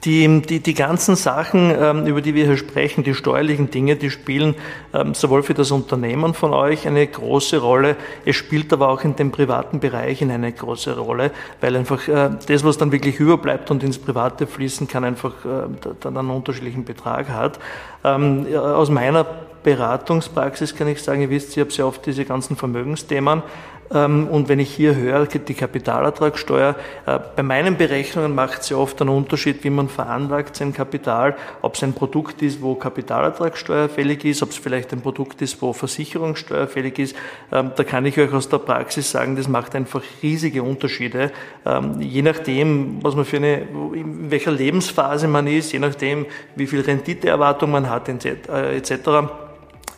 die, 0.07 0.41
die, 0.41 0.61
die 0.61 0.73
ganzen 0.73 1.17
Sachen, 1.17 1.69
ähm, 1.77 2.07
über 2.07 2.21
die 2.21 2.33
wir 2.33 2.45
hier 2.45 2.55
sprechen, 2.55 3.03
die 3.03 3.13
steuerlichen 3.13 3.69
Dinge, 3.69 3.97
die 3.97 4.09
spielen 4.09 4.55
ähm, 4.93 5.13
sowohl 5.13 5.43
für 5.43 5.53
das 5.53 5.69
Unternehmen 5.69 6.33
von 6.33 6.53
euch 6.53 6.87
eine 6.87 7.05
große 7.05 7.57
Rolle, 7.57 7.97
es 8.25 8.37
spielt 8.37 8.71
aber 8.71 8.87
auch 8.87 9.03
in 9.03 9.17
dem 9.17 9.31
privaten 9.31 9.81
Bereich 9.81 10.21
eine 10.21 10.51
große 10.51 10.97
Rolle, 10.97 11.31
weil 11.59 11.75
einfach 11.75 12.07
äh, 12.07 12.29
das, 12.47 12.63
was 12.63 12.77
dann 12.77 12.93
wirklich 12.93 13.19
überbleibt 13.19 13.69
und 13.69 13.83
ins 13.83 13.97
Private 13.97 14.47
fließen 14.47 14.87
kann, 14.87 15.03
einfach 15.03 15.33
äh, 15.43 15.91
dann 15.99 16.17
einen 16.17 16.29
unterschiedlichen 16.29 16.85
Betrag 16.85 17.27
hat. 17.27 17.59
Ähm, 18.05 18.47
aus 18.55 18.89
meiner 18.89 19.25
Beratungspraxis 19.63 20.73
kann 20.73 20.87
ich 20.87 21.03
sagen, 21.03 21.21
ihr 21.21 21.29
wisst, 21.29 21.51
ich 21.51 21.59
habe 21.59 21.71
sehr 21.71 21.85
oft 21.85 22.05
diese 22.05 22.23
ganzen 22.23 22.55
Vermögensthemen 22.55 23.43
und 23.89 24.49
wenn 24.49 24.59
ich 24.59 24.73
hier 24.73 24.95
höre, 24.95 25.25
die 25.27 25.53
Kapitalertragssteuer, 25.53 26.75
äh, 27.05 27.19
bei 27.35 27.43
meinen 27.43 27.77
Berechnungen 27.77 28.35
macht 28.35 28.61
es 28.61 28.69
ja 28.69 28.77
oft 28.77 28.99
einen 29.01 29.09
Unterschied, 29.09 29.63
wie 29.63 29.69
man 29.69 29.87
veranlagt 29.87 30.57
sein 30.57 30.73
Kapital, 30.73 31.37
ob 31.61 31.75
es 31.75 31.83
ein 31.83 31.93
Produkt 31.93 32.41
ist, 32.41 32.61
wo 32.61 32.75
Kapitalertragssteuer 32.75 33.87
fällig 33.87 34.25
ist, 34.25 34.43
ob 34.43 34.49
es 34.49 34.57
vielleicht 34.57 34.91
ein 34.91 35.01
Produkt 35.01 35.41
ist, 35.41 35.61
wo 35.61 35.71
Versicherungssteuer 35.71 36.67
fällig 36.67 36.99
ist. 36.99 37.15
Ähm, 37.51 37.71
da 37.75 37.83
kann 37.83 38.05
ich 38.05 38.17
euch 38.19 38.33
aus 38.33 38.49
der 38.49 38.57
Praxis 38.57 39.09
sagen, 39.09 39.37
das 39.37 39.47
macht 39.47 39.73
einfach 39.73 40.01
riesige 40.21 40.63
Unterschiede. 40.63 41.31
Ähm, 41.65 42.01
je 42.01 42.21
nachdem, 42.21 43.01
was 43.03 43.15
man 43.15 43.23
für 43.23 43.37
eine, 43.37 43.61
in 43.93 44.29
welcher 44.29 44.51
Lebensphase 44.51 45.29
man 45.29 45.47
ist, 45.47 45.71
je 45.71 45.79
nachdem, 45.79 46.25
wie 46.55 46.67
viel 46.67 46.81
Renditeerwartung 46.81 47.71
man 47.71 47.89
hat, 47.89 48.09
etc. 48.09 49.46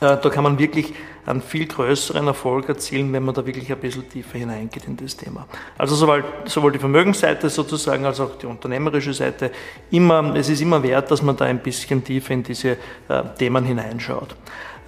Äh, 0.01 0.17
da 0.17 0.29
kann 0.29 0.43
man 0.43 0.57
wirklich 0.57 0.93
einen 1.25 1.41
viel 1.41 1.67
größeren 1.67 2.25
Erfolg 2.25 2.69
erzielen, 2.69 3.11
wenn 3.13 3.23
man 3.23 3.35
da 3.35 3.45
wirklich 3.45 3.71
ein 3.71 3.79
bisschen 3.79 4.09
tiefer 4.09 4.37
hineingeht 4.37 4.85
in 4.85 4.97
das 4.97 5.15
Thema. 5.15 5.45
Also 5.77 5.95
sowohl, 5.95 6.23
sowohl 6.45 6.71
die 6.71 6.79
Vermögensseite 6.79 7.49
sozusagen 7.49 8.05
als 8.05 8.19
auch 8.19 8.37
die 8.37 8.45
unternehmerische 8.45 9.13
Seite, 9.13 9.51
immer, 9.91 10.33
es 10.35 10.49
ist 10.49 10.61
immer 10.61 10.81
wert, 10.81 11.11
dass 11.11 11.21
man 11.21 11.35
da 11.37 11.45
ein 11.45 11.59
bisschen 11.59 12.03
tiefer 12.03 12.33
in 12.33 12.43
diese 12.43 12.71
äh, 12.71 13.23
Themen 13.37 13.63
hineinschaut. 13.63 14.35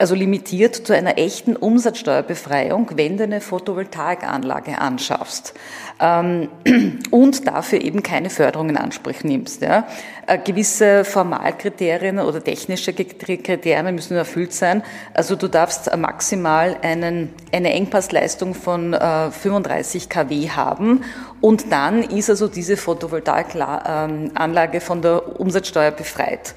also 0.00 0.14
limitiert 0.14 0.74
zu 0.74 0.94
einer 0.94 1.18
echten 1.18 1.56
Umsatzsteuerbefreiung, 1.56 2.92
wenn 2.94 3.18
du 3.18 3.24
eine 3.24 3.42
Photovoltaikanlage 3.42 4.78
anschaffst 4.78 5.52
ähm, 6.00 6.48
und 7.10 7.46
dafür 7.46 7.82
eben 7.82 8.02
keine 8.02 8.30
Förderung 8.30 8.70
in 8.70 8.78
Anspruch 8.78 9.22
nimmst. 9.24 9.60
Ja. 9.60 9.86
Äh, 10.26 10.38
gewisse 10.38 11.04
Formalkriterien 11.04 12.18
oder 12.18 12.42
technische 12.42 12.94
Kriterien 12.94 13.94
müssen 13.94 14.16
erfüllt 14.16 14.54
sein. 14.54 14.82
Also 15.12 15.36
du 15.36 15.48
darfst 15.48 15.94
maximal 15.94 16.78
einen, 16.80 17.34
eine 17.52 17.74
Engpassleistung 17.74 18.54
von 18.54 18.94
äh, 18.94 19.30
35 19.30 20.08
kW 20.08 20.48
haben 20.48 21.04
und 21.42 21.70
dann 21.70 22.02
ist 22.02 22.30
also 22.30 22.48
diese 22.48 22.78
Photovoltaikanlage 22.78 24.76
ähm, 24.76 24.80
von 24.80 25.02
der 25.02 25.38
Umsatzsteuer 25.38 25.90
befreit. 25.90 26.54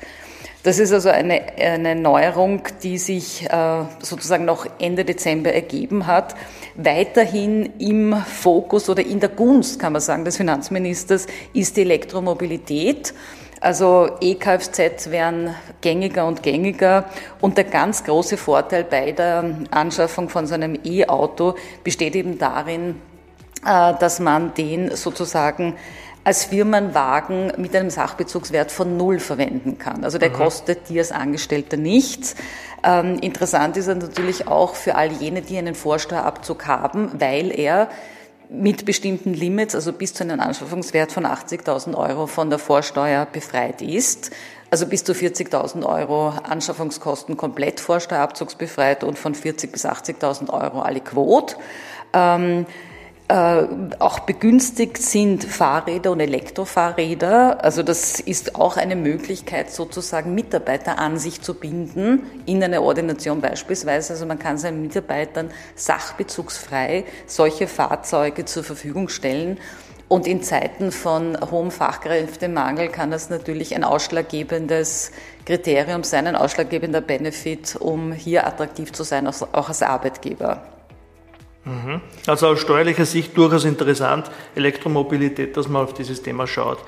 Das 0.64 0.80
ist 0.80 0.94
also 0.94 1.10
eine, 1.10 1.42
eine 1.58 1.94
Neuerung, 1.94 2.62
die 2.84 2.98
sich 2.98 3.44
äh, 3.50 3.84
sozusagen 4.00 4.46
noch 4.46 4.66
Ende 4.80 5.04
Dezember 5.04 5.52
ergeben 5.52 6.08
hat. 6.08 6.36
Weiterhin 6.76 7.74
im 7.80 8.16
Fokus 8.16 8.88
oder 8.88 9.06
in 9.06 9.20
der 9.20 9.28
Gunst, 9.28 9.78
kann 9.78 9.92
man 9.92 10.02
sagen, 10.02 10.24
des 10.24 10.38
Finanzministers 10.38 11.28
ist 11.54 11.76
die 11.76 11.82
Elektromobilität. 11.82 13.14
Also 13.60 14.10
E-Kfz 14.22 15.10
werden 15.10 15.54
gängiger 15.82 16.26
und 16.26 16.42
gängiger 16.44 17.06
und 17.42 17.58
der 17.58 17.66
ganz 17.66 18.06
große 18.06 18.38
Vorteil 18.38 18.86
bei 18.86 19.12
der 19.12 19.56
Anschaffung 19.72 20.30
von 20.30 20.48
so 20.48 20.54
einem 20.54 20.80
E-Auto 20.86 21.56
besteht 21.84 22.16
eben 22.16 22.38
darin, 22.38 23.02
äh, 23.66 23.94
dass 24.00 24.22
man 24.22 24.54
den 24.54 24.96
sozusagen 24.96 25.76
als 26.24 26.46
Firmenwagen 26.46 27.54
mit 27.58 27.76
einem 27.76 27.90
Sachbezugswert 27.90 28.72
von 28.72 28.96
null 28.96 29.20
verwenden 29.20 29.78
kann. 29.78 30.04
Also 30.04 30.18
der 30.18 30.30
mhm. 30.30 30.36
kostet 30.36 30.90
dir 30.90 31.02
als 31.02 31.12
Angestellter 31.12 31.78
nichts. 31.78 32.36
Ähm, 32.84 33.20
interessant 33.20 33.78
ist 33.78 33.88
er 33.88 33.96
natürlich 33.96 34.48
auch 34.48 34.76
für 34.76 34.96
all 34.96 35.12
jene, 35.12 35.42
die 35.42 35.58
einen 35.58 35.76
Vorsteuerabzug 35.76 36.66
haben, 36.66 37.12
weil 37.20 37.58
er 37.58 37.90
mit 38.50 38.86
bestimmten 38.86 39.34
Limits, 39.34 39.74
also 39.74 39.92
bis 39.94 40.14
zu 40.14 40.24
einem 40.24 40.40
Anschaffungswert 40.40 41.12
von 41.12 41.26
80.000 41.26 41.96
Euro 41.96 42.28
von 42.28 42.50
der 42.50 42.60
Vorsteuer 42.60 43.26
befreit 43.26 43.82
ist. 43.82 44.32
Also 44.70 44.86
bis 44.86 45.04
zu 45.04 45.14
40.000 45.14 45.86
Euro 45.86 46.30
Anschaffungskosten 46.30 47.38
komplett 47.38 47.80
vorsteuerabzugsbefreit 47.80 49.04
und 49.04 49.20
von 49.20 49.36
40.000 49.36 49.72
bis 49.72 49.86
80.000 49.86 50.50
Euro 50.50 50.82
alle 50.82 51.00
Quote. 51.00 51.56
Ähm, 52.14 52.66
äh, 53.34 53.68
auch 53.98 54.20
begünstigt 54.20 55.02
sind 55.02 55.44
Fahrräder 55.44 56.12
und 56.12 56.20
Elektrofahrräder. 56.20 57.64
Also 57.64 57.82
das 57.82 58.20
ist 58.20 58.56
auch 58.56 58.78
eine 58.78 58.96
Möglichkeit, 58.96 59.72
sozusagen 59.72 60.36
Mitarbeiter 60.36 61.00
an 61.00 61.18
sich 61.18 61.42
zu 61.42 61.56
binden, 61.56 62.22
in 62.46 62.64
eine 62.64 62.84
Ordination 62.84 63.42
beispielsweise. 63.42 64.14
Also 64.14 64.28
man 64.28 64.38
kann 64.38 64.60
seinen 64.60 64.84
Mitarbeitern 64.84 65.50
sachbezugsfrei 65.74 67.06
solche 67.26 67.66
Fahrzeuge 67.66 68.46
zur 68.46 68.64
Verfügung 68.64 69.10
stellen. 69.10 69.58
Und 70.10 70.28
in 70.28 70.44
Zeiten 70.44 70.92
von 70.92 71.36
hohem 71.50 71.72
Fachkräftemangel 71.72 72.90
kann 72.90 73.10
das 73.10 73.32
natürlich 73.32 73.74
ein 73.74 73.84
ausschlaggebendes 73.84 75.12
Kriterium 75.48 76.04
sein, 76.04 76.28
ein 76.28 76.36
ausschlaggebender 76.36 77.02
Benefit, 77.02 77.78
um 77.78 78.12
hier 78.12 78.46
attraktiv 78.46 78.94
zu 78.94 79.02
sein, 79.02 79.26
auch 79.26 79.70
als 79.70 79.82
Arbeitgeber. 79.82 80.73
Mhm. 81.66 82.02
Also 82.28 82.48
aus 82.48 82.60
steuerlicher 82.60 83.06
Sicht 83.06 83.38
durchaus 83.38 83.64
interessant, 83.64 84.30
Elektromobilität, 84.56 85.56
dass 85.56 85.70
man 85.70 85.84
auf 85.84 85.94
dieses 85.94 86.22
Thema 86.22 86.46
schaut. 86.46 86.80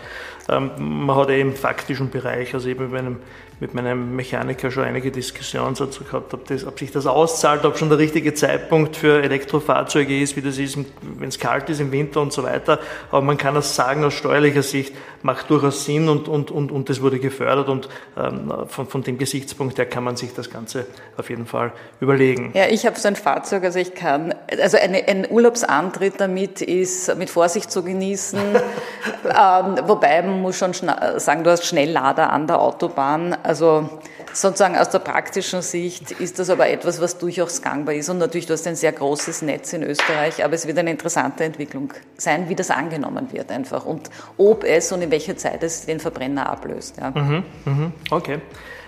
Ähm, 0.49 0.71
man 0.77 1.15
hat 1.15 1.29
eben 1.29 1.51
im 1.51 1.55
faktischen 1.55 2.09
Bereich, 2.09 2.53
also 2.53 2.67
eben 2.67 2.91
bei 2.91 2.99
einem 2.99 3.17
mit 3.59 3.73
meinem 3.73 4.15
Mechaniker 4.15 4.69
schon 4.69 4.83
einige 4.83 5.11
Diskussionen 5.11 5.75
dazu 5.75 6.03
gehabt, 6.03 6.33
ob, 6.33 6.45
das, 6.47 6.65
ob 6.65 6.77
sich 6.77 6.91
das 6.91 7.05
auszahlt, 7.05 7.65
ob 7.65 7.77
schon 7.77 7.89
der 7.89 7.97
richtige 7.97 8.33
Zeitpunkt 8.33 8.97
für 8.97 9.23
Elektrofahrzeuge 9.23 10.19
ist, 10.19 10.35
wie 10.35 10.41
das 10.41 10.57
ist, 10.57 10.77
wenn 11.01 11.29
es 11.29 11.39
kalt 11.39 11.69
ist 11.69 11.79
im 11.79 11.91
Winter 11.91 12.21
und 12.21 12.33
so 12.33 12.43
weiter. 12.43 12.79
Aber 13.11 13.21
man 13.21 13.37
kann 13.37 13.55
das 13.55 13.75
sagen, 13.75 14.03
aus 14.03 14.13
steuerlicher 14.13 14.63
Sicht 14.63 14.93
macht 15.21 15.49
durchaus 15.49 15.85
Sinn 15.85 16.09
und, 16.09 16.27
und, 16.27 16.51
und, 16.51 16.71
und 16.71 16.89
das 16.89 17.01
wurde 17.01 17.19
gefördert 17.19 17.69
und 17.69 17.89
ähm, 18.17 18.53
von, 18.67 18.87
von 18.87 19.01
dem 19.03 19.17
Gesichtspunkt 19.17 19.77
her 19.77 19.85
kann 19.85 20.03
man 20.03 20.17
sich 20.17 20.33
das 20.33 20.49
Ganze 20.49 20.85
auf 21.17 21.29
jeden 21.29 21.47
Fall 21.47 21.71
überlegen. 21.99 22.51
Ja, 22.53 22.67
ich 22.67 22.85
habe 22.85 22.99
so 22.99 23.07
ein 23.07 23.15
Fahrzeug, 23.15 23.63
also 23.63 23.79
ich 23.79 23.95
kann, 23.95 24.35
also 24.61 24.77
eine, 24.77 25.07
ein 25.07 25.27
Urlaubsantritt 25.29 26.15
damit 26.19 26.61
ist 26.61 27.15
mit 27.17 27.29
Vorsicht 27.29 27.71
zu 27.71 27.83
genießen, 27.83 28.39
ähm, 29.25 29.75
wobei 29.85 30.21
man 30.21 30.41
muss 30.41 30.57
schon 30.57 30.73
sagen, 30.73 31.43
du 31.43 31.49
hast 31.49 31.65
Schnelllader 31.65 32.31
an 32.31 32.45
der 32.45 32.59
Autobahn, 32.59 33.35
also 33.45 33.89
sozusagen 34.33 34.75
aus 34.77 34.89
der 34.89 34.99
praktischen 34.99 35.61
Sicht 35.61 36.11
ist 36.11 36.39
das 36.39 36.49
aber 36.49 36.67
etwas, 36.67 37.01
was 37.01 37.17
durchaus 37.17 37.61
gangbar 37.61 37.95
ist. 37.95 38.09
Und 38.09 38.17
natürlich, 38.17 38.45
du 38.45 38.53
hast 38.53 38.67
ein 38.67 38.75
sehr 38.75 38.91
großes 38.91 39.41
Netz 39.43 39.73
in 39.73 39.83
Österreich, 39.83 40.43
aber 40.43 40.53
es 40.53 40.67
wird 40.67 40.77
eine 40.77 40.91
interessante 40.91 41.43
Entwicklung 41.43 41.93
sein, 42.17 42.49
wie 42.49 42.55
das 42.55 42.71
angenommen 42.71 43.31
wird 43.31 43.51
einfach 43.51 43.85
und 43.85 44.09
ob 44.37 44.63
es 44.63 44.91
und 44.91 45.01
in 45.01 45.11
welcher 45.11 45.37
Zeit 45.37 45.63
es 45.63 45.85
den 45.85 45.99
Verbrenner 45.99 46.49
ablöst. 46.49 46.97
Ja. 46.97 47.11
Mhm, 47.11 47.43
mhm, 47.65 47.93
okay. 48.11 48.39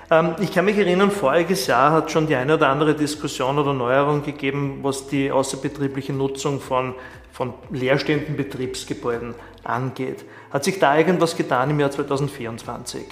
Ähm, 0.09 0.35
ich 0.39 0.53
kann 0.53 0.65
mich 0.65 0.77
erinnern, 0.77 1.11
voriges 1.11 1.67
Jahr 1.67 1.91
hat 1.91 2.11
schon 2.11 2.27
die 2.27 2.35
eine 2.35 2.55
oder 2.55 2.69
andere 2.69 2.95
Diskussion 2.95 3.57
oder 3.59 3.73
Neuerung 3.73 4.23
gegeben, 4.23 4.79
was 4.81 5.07
die 5.07 5.31
außerbetriebliche 5.31 6.13
Nutzung 6.13 6.61
von, 6.61 6.95
von 7.31 7.53
leerstehenden 7.71 8.35
Betriebsgebäuden 8.35 9.35
angeht. 9.63 10.23
Hat 10.51 10.63
sich 10.63 10.79
da 10.79 10.97
irgendwas 10.97 11.35
getan 11.35 11.69
im 11.69 11.79
Jahr 11.79 11.91
2024? 11.91 13.03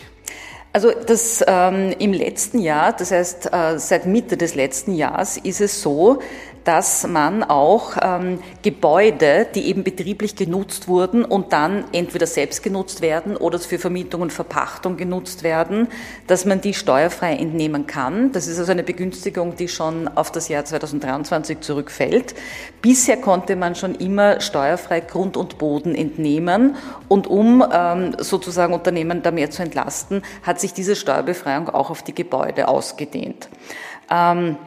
Also 0.75 0.91
das 0.91 1.41
ähm, 1.47 1.95
im 1.99 2.11
letzten 2.11 2.59
Jahr, 2.59 2.91
das 2.91 3.11
heißt 3.11 3.53
äh, 3.53 3.79
seit 3.79 4.05
Mitte 4.05 4.35
des 4.35 4.55
letzten 4.55 4.93
Jahres, 4.93 5.37
ist 5.37 5.61
es 5.61 5.81
so, 5.81 6.19
dass 6.65 7.07
man 7.07 7.43
auch 7.43 7.95
ähm, 8.01 8.39
Gebäude, 8.63 9.47
die 9.53 9.67
eben 9.67 9.83
betrieblich 9.83 10.35
genutzt 10.35 10.87
wurden 10.87 11.23
und 11.23 11.53
dann 11.53 11.85
entweder 11.93 12.25
selbst 12.25 12.63
genutzt 12.63 13.01
werden 13.01 13.37
oder 13.37 13.59
für 13.59 13.77
Vermietung 13.77 14.21
und 14.21 14.33
Verpachtung 14.33 14.97
genutzt 14.97 15.43
werden, 15.43 15.87
dass 16.25 16.43
man 16.43 16.61
die 16.61 16.73
steuerfrei 16.73 17.35
entnehmen 17.35 17.85
kann. 17.85 18.31
Das 18.31 18.47
ist 18.47 18.57
also 18.57 18.71
eine 18.71 18.83
Begünstigung, 18.83 19.55
die 19.55 19.67
schon 19.67 20.07
auf 20.07 20.31
das 20.31 20.49
Jahr 20.49 20.65
2023 20.65 21.59
zurückfällt. 21.59 22.33
Bisher 22.81 23.17
konnte 23.17 23.55
man 23.55 23.75
schon 23.75 23.93
immer 23.93 24.41
steuerfrei 24.41 25.01
Grund 25.01 25.37
und 25.37 25.59
Boden 25.59 25.93
entnehmen 25.93 26.75
und 27.07 27.27
um 27.27 27.63
ähm, 27.71 28.15
sozusagen 28.17 28.73
Unternehmen 28.73 29.21
da 29.21 29.29
mehr 29.29 29.51
zu 29.51 29.61
entlasten, 29.61 30.23
hat 30.41 30.59
sich 30.59 30.73
diese 30.73 30.95
Steuerbefreiung 30.95 31.69
auch 31.69 31.91
auf 31.91 32.01
die 32.01 32.15
Gebäude 32.15 32.67
ausgedehnt. 32.67 33.49
Ähm, 34.09 34.57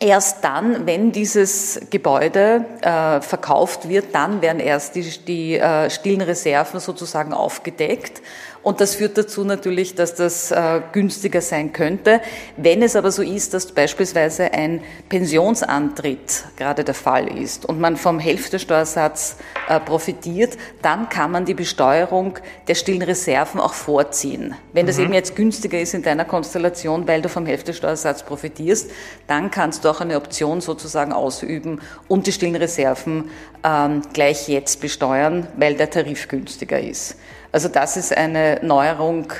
Erst 0.00 0.42
dann, 0.42 0.86
wenn 0.86 1.12
dieses 1.12 1.80
Gebäude 1.90 2.64
äh, 2.80 3.20
verkauft 3.20 3.88
wird, 3.88 4.14
dann 4.14 4.42
werden 4.42 4.58
erst 4.58 4.96
die, 4.96 5.08
die 5.24 5.56
äh, 5.56 5.88
stillen 5.88 6.20
Reserven 6.20 6.80
sozusagen 6.80 7.32
aufgedeckt 7.32 8.20
und 8.64 8.80
das 8.80 8.94
führt 8.94 9.18
dazu 9.18 9.44
natürlich, 9.44 9.94
dass 9.94 10.14
das 10.14 10.50
äh, 10.50 10.80
günstiger 10.92 11.42
sein 11.42 11.74
könnte. 11.74 12.22
Wenn 12.56 12.82
es 12.82 12.96
aber 12.96 13.12
so 13.12 13.22
ist, 13.22 13.52
dass 13.52 13.70
beispielsweise 13.70 14.52
ein 14.52 14.82
Pensionsantritt 15.10 16.44
gerade 16.56 16.82
der 16.82 16.94
Fall 16.94 17.28
ist 17.28 17.66
und 17.66 17.78
man 17.78 17.96
vom 17.96 18.18
Hälftesteuersatz 18.18 19.36
äh, 19.68 19.78
profitiert, 19.80 20.56
dann 20.80 21.10
kann 21.10 21.30
man 21.30 21.44
die 21.44 21.52
Besteuerung 21.52 22.38
der 22.66 22.74
stillen 22.74 23.02
Reserven 23.02 23.60
auch 23.60 23.74
vorziehen. 23.74 24.54
Wenn 24.72 24.86
das 24.86 24.96
mhm. 24.96 25.04
eben 25.04 25.12
jetzt 25.12 25.36
günstiger 25.36 25.78
ist 25.78 25.92
in 25.92 26.02
deiner 26.02 26.24
Konstellation, 26.24 27.06
weil 27.06 27.20
du 27.20 27.28
vom 27.28 27.44
Hälftesteuersatz 27.44 28.22
profitierst, 28.22 28.90
dann 29.26 29.50
kannst 29.50 29.84
du 29.84 29.90
auch 29.90 30.00
eine 30.00 30.16
Option 30.16 30.62
sozusagen 30.62 31.12
ausüben 31.12 31.82
und 32.08 32.26
die 32.26 32.32
stillen 32.32 32.56
Reserven 32.56 33.30
ähm, 33.62 34.00
gleich 34.14 34.48
jetzt 34.48 34.80
besteuern, 34.80 35.48
weil 35.58 35.74
der 35.74 35.90
Tarif 35.90 36.28
günstiger 36.28 36.80
ist. 36.80 37.16
Also 37.54 37.68
das 37.68 37.96
ist 37.96 38.16
eine 38.16 38.58
Neuerung, 38.62 39.32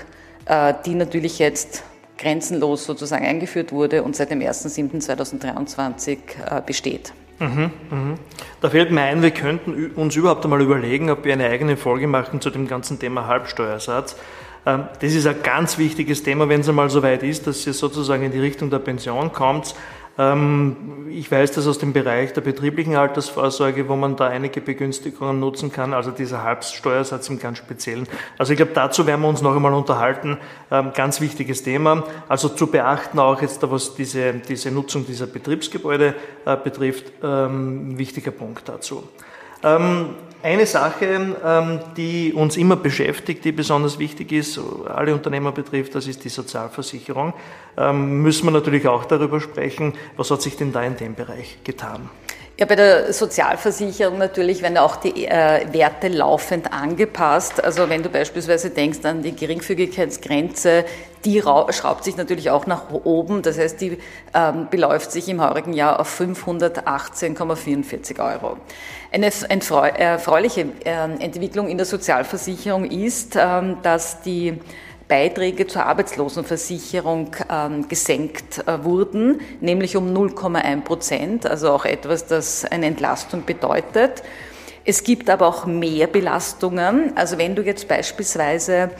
äh, 0.47 0.73
die 0.87 0.95
natürlich 0.95 1.41
jetzt 1.41 1.83
grenzenlos 2.17 2.85
sozusagen 2.85 3.27
eingeführt 3.27 3.73
wurde 3.73 4.05
und 4.05 4.15
seit 4.15 4.31
dem 4.31 4.39
1.7.2023 4.39 6.19
äh, 6.49 6.63
besteht. 6.65 7.13
Mhm, 7.41 7.73
mh. 7.91 8.15
Da 8.61 8.71
fällt 8.71 8.93
mir 8.93 9.01
ein, 9.01 9.21
wir 9.21 9.33
könnten 9.33 9.91
uns 9.97 10.15
überhaupt 10.15 10.45
einmal 10.45 10.63
überlegen, 10.63 11.11
ob 11.11 11.25
wir 11.25 11.33
eine 11.33 11.49
eigene 11.49 11.77
Folge 11.77 12.07
machen 12.07 12.41
zu 12.41 12.51
dem 12.51 12.69
ganzen 12.69 13.01
Thema 13.01 13.27
Halbsteuersatz. 13.27 14.15
Ähm, 14.65 14.85
das 15.01 15.13
ist 15.13 15.27
ein 15.27 15.43
ganz 15.43 15.77
wichtiges 15.79 16.23
Thema, 16.23 16.49
wenn 16.49 16.61
es 16.61 16.69
einmal 16.69 16.91
so 16.91 17.03
weit 17.03 17.25
ist, 17.25 17.49
dass 17.49 17.67
ihr 17.67 17.73
sozusagen 17.73 18.23
in 18.23 18.31
die 18.31 18.39
Richtung 18.39 18.71
der 18.71 18.79
Pension 18.79 19.33
kommt. 19.33 19.75
Ähm, 20.17 21.07
ich 21.11 21.31
weiß 21.31 21.53
das 21.53 21.67
aus 21.67 21.79
dem 21.79 21.93
Bereich 21.93 22.33
der 22.33 22.41
betrieblichen 22.41 22.97
Altersvorsorge, 22.97 23.89
wo 23.89 23.97
man 23.97 24.17
da 24.17 24.29
einige 24.29 24.61
Begünstigungen 24.61 25.41
nutzen 25.41 25.73
kann, 25.73 25.93
also 25.93 26.11
dieser 26.11 26.43
Halbsteuersatz 26.43 27.29
im 27.29 27.39
ganz 27.39 27.59
Speziellen. 27.59 28.07
Also 28.39 28.53
ich 28.53 28.57
glaube, 28.57 28.73
dazu 28.75 29.07
werden 29.07 29.23
wir 29.23 29.29
uns 29.29 29.43
noch 29.43 29.55
einmal 29.57 29.75
unterhalten. 29.75 30.39
Ähm, 30.71 30.93
ganz 30.95 31.21
wichtiges 31.21 31.63
Thema. 31.63 32.05
Also 32.29 32.49
zu 32.49 32.69
beachten 32.69 33.19
auch 33.19 33.43
jetzt, 33.43 33.61
was 33.69 33.95
diese, 33.95 34.35
diese 34.35 34.71
Nutzung 34.71 35.07
dieser 35.07 35.27
Betriebsgebäude 35.27 36.15
äh, 36.45 36.57
betrifft, 36.57 37.13
ähm, 37.23 37.99
wichtiger 37.99 38.31
Punkt 38.31 38.69
dazu. 38.69 39.03
Eine 40.45 40.67
Sache, 40.67 41.39
ähm, 41.43 41.81
die 41.97 42.35
uns 42.35 42.59
immer 42.59 42.77
beschäftigt, 42.77 43.47
die 43.47 43.53
besonders 43.53 43.99
wichtig 43.99 44.31
ist, 44.31 44.61
alle 44.87 45.15
Unternehmer 45.15 45.53
betrifft, 45.53 45.95
das 45.95 46.07
ist 46.07 46.23
die 46.23 46.29
Sozialversicherung. 46.29 47.33
Ähm, 47.79 48.21
müssen 48.21 48.45
wir 48.49 48.51
natürlich 48.51 48.87
auch 48.87 49.07
darüber 49.07 49.41
sprechen, 49.41 49.95
was 50.19 50.31
hat 50.31 50.43
sich 50.43 50.59
denn 50.59 50.71
da 50.71 50.83
in 50.83 50.99
dem 50.99 51.15
Bereich 51.15 51.57
getan? 51.65 52.11
Ja, 52.57 52.67
bei 52.67 52.77
der 52.77 53.13
Sozialversicherung 53.13 54.17
natürlich 54.17 54.63
werden 54.63 54.79
auch 54.79 54.95
die 54.95 55.27
äh, 55.27 55.67
Werte 55.73 56.07
laufend 56.07 56.73
angepasst. 56.73 57.65
Also 57.65 57.89
wenn 57.89 58.05
du 58.05 58.09
beispielsweise 58.09 58.71
denkst 58.71 59.05
an 59.05 59.23
die 59.23 59.35
Geringfügigkeitsgrenze, 59.35 60.85
die 61.25 61.41
schraubt 61.41 62.05
sich 62.05 62.17
natürlich 62.17 62.51
auch 62.51 62.67
nach 62.67 62.93
oben. 62.93 63.43
Das 63.43 63.59
heißt, 63.59 63.81
die 63.81 63.99
ähm, 64.35 64.69
beläuft 64.71 65.11
sich 65.11 65.29
im 65.29 65.43
heurigen 65.43 65.73
Jahr 65.73 65.99
auf 65.99 66.21
518,44 66.21 68.21
Euro. 68.21 68.57
Eine 69.11 69.33
erfreuliche 69.99 70.67
ähm, 70.85 71.19
Entwicklung 71.19 71.67
in 71.67 71.77
der 71.77 71.87
Sozialversicherung 71.87 72.85
ist, 72.85 73.37
ähm, 73.37 73.79
dass 73.83 74.23
die 74.23 74.61
Beiträge 75.09 75.67
zur 75.67 75.85
Arbeitslosenversicherung 75.87 77.37
ähm, 77.51 77.89
gesenkt 77.89 78.67
äh, 78.67 78.85
wurden, 78.85 79.41
nämlich 79.61 79.97
um 79.97 80.15
0,1 80.15 80.81
Prozent, 80.83 81.47
also 81.47 81.71
auch 81.71 81.85
etwas, 81.85 82.27
das 82.27 82.65
eine 82.65 82.87
Entlastung 82.87 83.45
bedeutet. 83.45 84.23
Es 84.87 85.03
gibt 85.03 85.31
aber 85.31 85.47
auch 85.47 85.67
mehr 85.67 86.07
Belastungen. 86.07 87.17
Also 87.17 87.39
wenn 87.39 87.55
du 87.55 87.63
jetzt 87.63 87.89
beispielsweise 87.89 88.91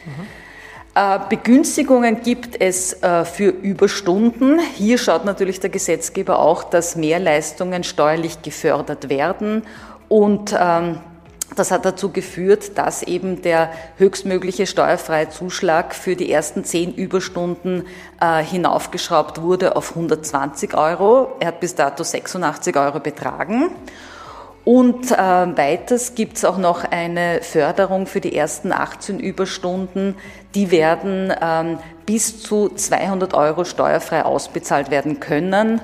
Mhm. 0.04 0.26
Begünstigungen 1.28 2.22
gibt 2.22 2.60
es 2.60 3.00
äh, 3.02 3.24
für 3.24 3.48
Überstunden. 3.48 4.58
Hier 4.74 4.98
schaut 4.98 5.24
natürlich 5.24 5.60
der 5.60 5.70
Gesetzgeber 5.70 6.40
auch, 6.40 6.64
dass 6.64 6.96
Mehrleistungen 6.96 7.84
steuerlich 7.84 8.42
gefördert 8.42 9.08
werden 9.08 9.62
und 10.08 10.54
ähm, 10.58 10.98
das 11.56 11.70
hat 11.70 11.84
dazu 11.84 12.10
geführt, 12.10 12.78
dass 12.78 13.02
eben 13.02 13.42
der 13.42 13.70
höchstmögliche 13.96 14.66
steuerfreie 14.66 15.30
Zuschlag 15.30 15.94
für 15.94 16.14
die 16.14 16.30
ersten 16.30 16.64
zehn 16.64 16.94
Überstunden 16.94 17.86
äh, 18.20 18.42
hinaufgeschraubt 18.42 19.42
wurde 19.42 19.76
auf 19.76 19.90
120 19.90 20.74
Euro. 20.74 21.36
Er 21.40 21.48
hat 21.48 21.60
bis 21.60 21.74
dato 21.74 22.04
86 22.04 22.76
Euro 22.76 23.00
betragen. 23.00 23.70
Und 24.64 25.10
äh, 25.10 25.16
weiters 25.16 26.14
gibt 26.14 26.36
es 26.36 26.44
auch 26.44 26.58
noch 26.58 26.84
eine 26.84 27.40
Förderung 27.42 28.06
für 28.06 28.20
die 28.20 28.36
ersten 28.36 28.72
18 28.72 29.18
Überstunden. 29.18 30.16
Die 30.54 30.70
werden 30.70 31.32
ähm, 31.40 31.78
bis 32.04 32.42
zu 32.42 32.68
200 32.68 33.32
Euro 33.34 33.64
steuerfrei 33.64 34.24
ausbezahlt 34.24 34.90
werden 34.90 35.18
können. 35.18 35.80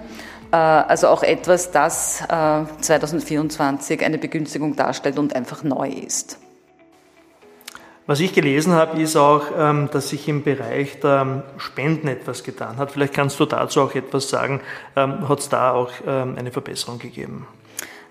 Äh, 0.52 0.56
also 0.56 1.08
auch 1.08 1.22
etwas, 1.22 1.70
das 1.70 2.22
äh, 2.28 2.64
2024 2.80 4.04
eine 4.04 4.18
Begünstigung 4.18 4.76
darstellt 4.76 5.18
und 5.18 5.34
einfach 5.34 5.62
neu 5.62 5.88
ist. 5.88 6.38
Was 8.08 8.20
ich 8.20 8.34
gelesen 8.34 8.72
habe, 8.72 9.00
ist 9.00 9.16
auch, 9.16 9.46
ähm, 9.58 9.88
dass 9.90 10.10
sich 10.10 10.28
im 10.28 10.44
Bereich 10.44 11.00
der 11.00 11.42
Spenden 11.56 12.06
etwas 12.06 12.44
getan 12.44 12.76
hat. 12.76 12.92
Vielleicht 12.92 13.14
kannst 13.14 13.40
du 13.40 13.46
dazu 13.46 13.80
auch 13.80 13.94
etwas 13.96 14.28
sagen. 14.28 14.60
Ähm, 14.94 15.28
hat 15.28 15.40
es 15.40 15.48
da 15.48 15.72
auch 15.72 15.90
ähm, 16.06 16.36
eine 16.38 16.52
Verbesserung 16.52 17.00
gegeben? 17.00 17.48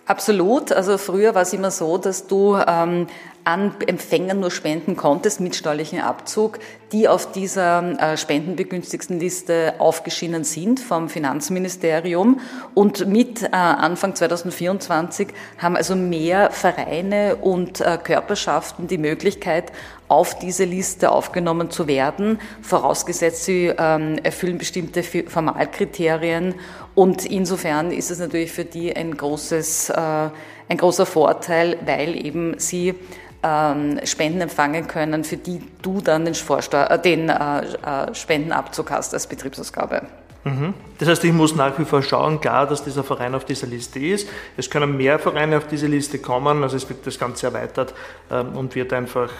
Absolut. 0.05 0.71
Also 0.71 0.97
früher 0.99 1.33
war 1.33 1.41
es 1.41 1.53
immer 1.53 1.71
so, 1.71 1.97
dass 1.97 2.27
du 2.27 2.55
ähm, 2.55 3.07
an 3.43 3.75
Empfängern 3.85 4.39
nur 4.39 4.51
spenden 4.51 4.95
konntest 4.95 5.39
mit 5.39 5.55
steuerlichen 5.55 5.99
Abzug, 5.99 6.59
die 6.91 7.07
auf 7.07 7.31
dieser 7.31 8.13
äh, 8.13 8.17
spendenbegünstigten 8.17 9.19
Liste 9.19 9.75
aufgeschienen 9.79 10.43
sind 10.43 10.79
vom 10.79 11.09
Finanzministerium. 11.09 12.39
Und 12.75 13.07
mit 13.07 13.41
äh, 13.43 13.49
Anfang 13.51 14.15
2024 14.15 15.29
haben 15.59 15.75
also 15.75 15.95
mehr 15.95 16.51
Vereine 16.51 17.37
und 17.37 17.81
äh, 17.81 17.97
Körperschaften 18.03 18.87
die 18.87 18.99
Möglichkeit, 18.99 19.71
auf 20.07 20.37
diese 20.37 20.65
Liste 20.65 21.11
aufgenommen 21.11 21.71
zu 21.71 21.87
werden, 21.87 22.39
vorausgesetzt 22.61 23.45
sie 23.45 23.73
ähm, 23.75 24.19
erfüllen 24.23 24.59
bestimmte 24.59 25.01
Formalkriterien 25.01 26.53
und 26.95 27.25
insofern 27.25 27.91
ist 27.91 28.09
es 28.09 28.19
natürlich 28.19 28.51
für 28.51 28.63
die 28.63 28.95
ein, 28.95 29.15
großes, 29.15 29.89
äh, 29.89 30.29
ein 30.69 30.77
großer 30.77 31.05
Vorteil, 31.05 31.77
weil 31.85 32.25
eben 32.25 32.57
sie 32.57 32.95
ähm, 33.43 33.99
Spenden 34.05 34.41
empfangen 34.41 34.87
können, 34.87 35.25
für 35.25 35.35
die 35.35 35.61
du 35.81 35.99
dann 35.99 36.23
den, 36.23 36.33
Vorsteu 36.33 36.83
äh, 36.83 36.97
den 36.97 37.29
äh, 37.29 38.15
Spendenabzug 38.15 38.89
hast 38.91 39.13
als 39.13 39.27
Betriebsausgabe. 39.27 40.03
Mhm. 40.45 40.73
Das 40.99 41.09
heißt, 41.09 41.23
ich 41.25 41.33
muss 41.33 41.53
nach 41.53 41.77
wie 41.77 41.85
vor 41.85 42.01
schauen, 42.01 42.39
klar, 42.39 42.65
dass 42.65 42.83
dieser 42.83 43.03
Verein 43.03 43.35
auf 43.35 43.43
dieser 43.43 43.67
Liste 43.67 43.99
ist. 43.99 44.29
Es 44.55 44.69
können 44.69 44.95
mehr 44.95 45.19
Vereine 45.19 45.57
auf 45.57 45.67
diese 45.67 45.87
Liste 45.87 46.19
kommen, 46.19 46.63
also 46.63 46.77
es 46.77 46.87
wird 46.87 47.05
das 47.05 47.19
Ganze 47.19 47.47
erweitert 47.47 47.93
ähm, 48.31 48.55
und 48.55 48.73
wird 48.75 48.93
einfach 48.93 49.31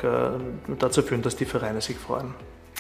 dazu 0.79 1.03
führen, 1.03 1.21
dass 1.21 1.35
die 1.35 1.45
Vereine 1.45 1.79
sich 1.79 1.97
freuen. 1.97 2.33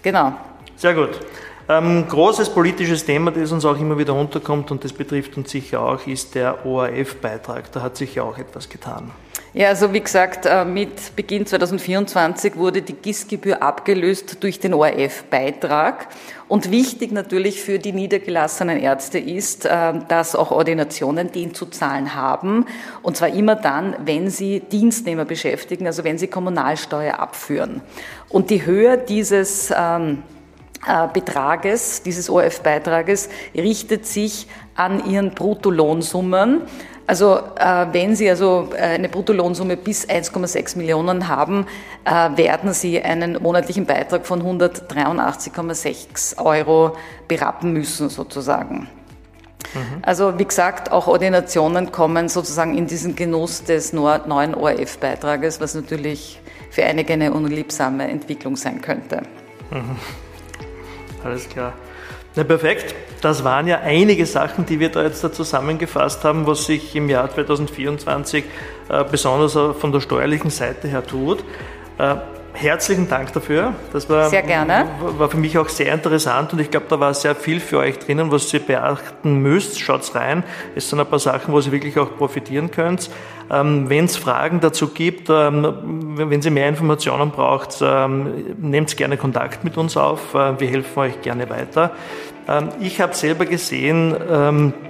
Genau. 0.03 0.33
Sehr 0.75 0.93
gut. 0.93 1.19
Ähm, 1.67 2.07
großes 2.07 2.49
politisches 2.49 3.05
Thema, 3.05 3.31
das 3.31 3.51
uns 3.51 3.65
auch 3.65 3.79
immer 3.79 3.97
wieder 3.97 4.13
unterkommt 4.13 4.69
und 4.69 4.83
das 4.83 4.93
betrifft 4.93 5.35
uns 5.35 5.49
sicher 5.49 5.81
auch, 5.81 6.05
ist 6.05 6.35
der 6.35 6.63
ORF-Beitrag. 6.63 7.71
Da 7.71 7.81
hat 7.81 7.97
sich 7.97 8.15
ja 8.15 8.23
auch 8.23 8.37
etwas 8.37 8.69
getan. 8.69 9.11
Ja, 9.53 9.69
also 9.69 9.93
wie 9.93 10.01
gesagt, 10.01 10.45
äh, 10.45 10.65
mit 10.65 11.15
Beginn 11.15 11.45
2024 11.45 12.57
wurde 12.57 12.81
die 12.81 12.93
GIS-Gebühr 12.93 13.63
abgelöst 13.63 14.43
durch 14.43 14.59
den 14.59 14.73
ORF-Beitrag. 14.73 16.07
Und 16.47 16.69
wichtig 16.69 17.11
natürlich 17.11 17.61
für 17.61 17.79
die 17.79 17.93
niedergelassenen 17.93 18.77
Ärzte 18.77 19.17
ist, 19.17 19.65
äh, 19.65 19.93
dass 20.07 20.35
auch 20.35 20.51
Ordinationen 20.51 21.31
den 21.31 21.55
zu 21.55 21.67
zahlen 21.67 22.13
haben. 22.15 22.65
Und 23.01 23.17
zwar 23.17 23.29
immer 23.29 23.55
dann, 23.55 23.95
wenn 24.03 24.29
sie 24.29 24.59
Dienstnehmer 24.59 25.25
beschäftigen, 25.25 25.87
also 25.87 26.03
wenn 26.03 26.17
sie 26.17 26.27
Kommunalsteuer 26.27 27.17
abführen. 27.17 27.81
Und 28.29 28.49
die 28.49 28.65
Höhe 28.65 28.97
dieses 28.97 29.73
ähm, 29.75 30.21
äh, 30.33 30.34
Betrages, 31.13 32.03
dieses 32.03 32.29
ORF-Beitrages, 32.29 33.29
richtet 33.55 34.05
sich 34.05 34.47
an 34.75 35.09
ihren 35.09 35.31
Bruttolohnsummen. 35.31 36.61
Also 37.07 37.39
äh, 37.55 37.85
wenn 37.91 38.15
Sie 38.15 38.29
also 38.29 38.69
äh, 38.73 38.81
eine 38.81 39.09
Bruttolohnsumme 39.09 39.77
bis 39.77 40.07
1,6 40.07 40.77
Millionen 40.77 41.27
haben, 41.27 41.67
äh, 42.03 42.35
werden 42.35 42.73
Sie 42.73 43.01
einen 43.01 43.41
monatlichen 43.41 43.85
Beitrag 43.85 44.25
von 44.25 44.41
183,6 44.41 46.43
Euro 46.43 46.97
berappen 47.27 47.73
müssen 47.73 48.09
sozusagen. 48.09 48.87
Mhm. 49.75 50.01
Also 50.01 50.39
wie 50.39 50.45
gesagt, 50.45 50.91
auch 50.91 51.07
Ordinationen 51.07 51.91
kommen 51.91 52.27
sozusagen 52.27 52.75
in 52.75 52.87
diesen 52.87 53.15
Genuss 53.15 53.63
des 53.63 53.93
neuen 53.93 54.55
ORF-Beitrages, 54.55 55.61
was 55.61 55.75
natürlich 55.75 56.41
für 56.71 56.85
einige 56.85 57.13
eine 57.13 57.33
unliebsame 57.33 58.09
Entwicklung 58.09 58.55
sein 58.55 58.81
könnte. 58.81 59.21
Mhm. 59.69 59.95
Alles 61.25 61.49
klar. 61.49 61.73
Na 62.35 62.43
perfekt. 62.43 62.93
Das 63.21 63.43
waren 63.43 63.65
ja 63.65 63.79
einige 63.79 64.25
Sachen, 64.25 64.65
die 64.65 64.79
wir 64.79 64.89
da 64.89 65.03
jetzt 65.03 65.23
da 65.23 65.31
zusammengefasst 65.31 66.23
haben, 66.23 66.45
was 66.45 66.65
sich 66.65 66.95
im 66.95 67.09
Jahr 67.09 67.33
2024 67.33 68.43
äh, 68.89 69.03
besonders 69.09 69.53
von 69.79 69.91
der 69.91 70.01
steuerlichen 70.01 70.51
Seite 70.51 70.87
her 70.87 71.05
tut. 71.05 71.43
Äh, 71.97 72.15
herzlichen 72.53 73.09
Dank 73.09 73.33
dafür. 73.33 73.73
Das 73.91 74.09
war, 74.09 74.29
sehr 74.29 74.43
gerne. 74.43 74.87
war 74.99 75.29
für 75.29 75.37
mich 75.37 75.57
auch 75.57 75.69
sehr 75.69 75.93
interessant 75.93 76.53
und 76.53 76.59
ich 76.59 76.69
glaube, 76.69 76.85
da 76.89 76.99
war 76.99 77.13
sehr 77.13 77.35
viel 77.35 77.59
für 77.59 77.79
euch 77.79 77.99
drinnen, 77.99 78.31
was 78.31 78.53
ihr 78.53 78.59
beachten 78.59 79.41
müsst. 79.41 79.79
Schaut's 79.79 80.13
rein. 80.13 80.43
Es 80.75 80.89
sind 80.89 80.99
ein 80.99 81.07
paar 81.07 81.19
Sachen, 81.19 81.53
wo 81.53 81.59
ihr 81.59 81.71
wirklich 81.71 81.97
auch 81.97 82.15
profitieren 82.17 82.69
könnt. 82.69 83.09
Ähm, 83.51 83.89
wenn 83.89 84.05
es 84.05 84.17
Fragen 84.17 84.59
dazu 84.59 84.89
gibt, 84.89 85.29
ähm, 85.29 86.15
wenn 86.15 86.41
Sie 86.41 86.49
mehr 86.49 86.67
Informationen 86.67 87.31
braucht, 87.31 87.79
ähm, 87.81 88.55
nehmt 88.59 88.95
gerne 88.97 89.17
Kontakt 89.17 89.63
mit 89.63 89.77
uns 89.77 89.97
auf. 89.97 90.33
Äh, 90.33 90.59
wir 90.59 90.67
helfen 90.67 90.99
euch 90.99 91.21
gerne 91.21 91.49
weiter. 91.49 91.91
Ich 92.79 93.01
habe 93.01 93.15
selber 93.15 93.47
gesehen, 93.47 94.15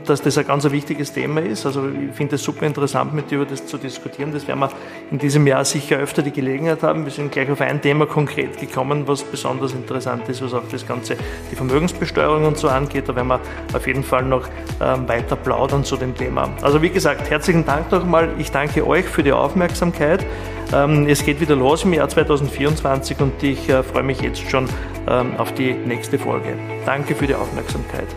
dass 0.06 0.22
das 0.22 0.38
ein 0.38 0.46
ganz 0.46 0.70
wichtiges 0.70 1.14
Thema 1.14 1.40
ist. 1.40 1.66
Also 1.66 1.88
ich 1.88 2.14
finde 2.14 2.36
es 2.36 2.44
super 2.44 2.66
interessant, 2.66 3.14
mit 3.14 3.32
dir 3.32 3.36
über 3.36 3.46
das 3.46 3.66
zu 3.66 3.78
diskutieren. 3.78 4.34
Das 4.34 4.46
werden 4.46 4.60
wir 4.60 4.70
in 5.10 5.20
diesem 5.20 5.48
Jahr 5.48 5.64
sicher 5.64 5.96
öfter 5.96 6.22
die 6.22 6.32
Gelegenheit 6.32 6.84
haben. 6.84 7.06
Wir 7.06 7.14
sind 7.14 7.32
gleich 7.32 7.50
auf 7.50 7.62
ein 7.62 7.82
Thema 7.82 8.08
konkret 8.08 8.60
gekommen, 8.60 9.04
was 9.06 9.24
besonders 9.24 9.72
interessant 9.72 10.28
ist, 10.28 10.42
was 10.42 10.54
auch 10.54 10.68
das 10.70 10.86
Ganze, 10.86 11.16
die 11.50 11.56
Vermögensbesteuerung 11.56 12.44
und 12.44 12.58
so 12.58 12.68
angeht. 12.68 13.08
Da 13.08 13.16
werden 13.16 13.30
wir 13.30 13.40
auf 13.74 13.88
jeden 13.88 14.04
Fall 14.04 14.24
noch 14.24 14.50
weiter 14.80 15.38
plaudern 15.38 15.86
zu 15.86 15.96
dem 15.96 16.14
Thema. 16.14 16.50
Also 16.62 16.82
wie 16.82 16.90
gesagt, 16.90 17.30
herzlichen 17.30 17.66
Dank 17.66 17.90
nochmal. 17.90 18.32
Ich 18.38 18.45
danke 18.52 18.86
euch 18.86 19.06
für 19.06 19.24
die 19.24 19.32
Aufmerksamkeit. 19.32 20.26
Es 21.08 21.24
geht 21.24 21.40
wieder 21.40 21.56
los 21.56 21.84
im 21.84 21.94
Jahr 21.94 22.10
2024 22.10 23.20
und 23.20 23.42
ich 23.44 23.70
äh, 23.70 23.84
freue 23.84 24.04
mich 24.04 24.20
jetzt 24.22 24.50
schon 24.50 24.68
auf 25.38 25.54
die 25.54 25.74
nächste 25.74 26.18
Folge. 26.18 26.58
Danke 26.88 27.14
für 27.14 27.28
die 27.28 27.36
Aufmerksamkeit. 27.36 28.08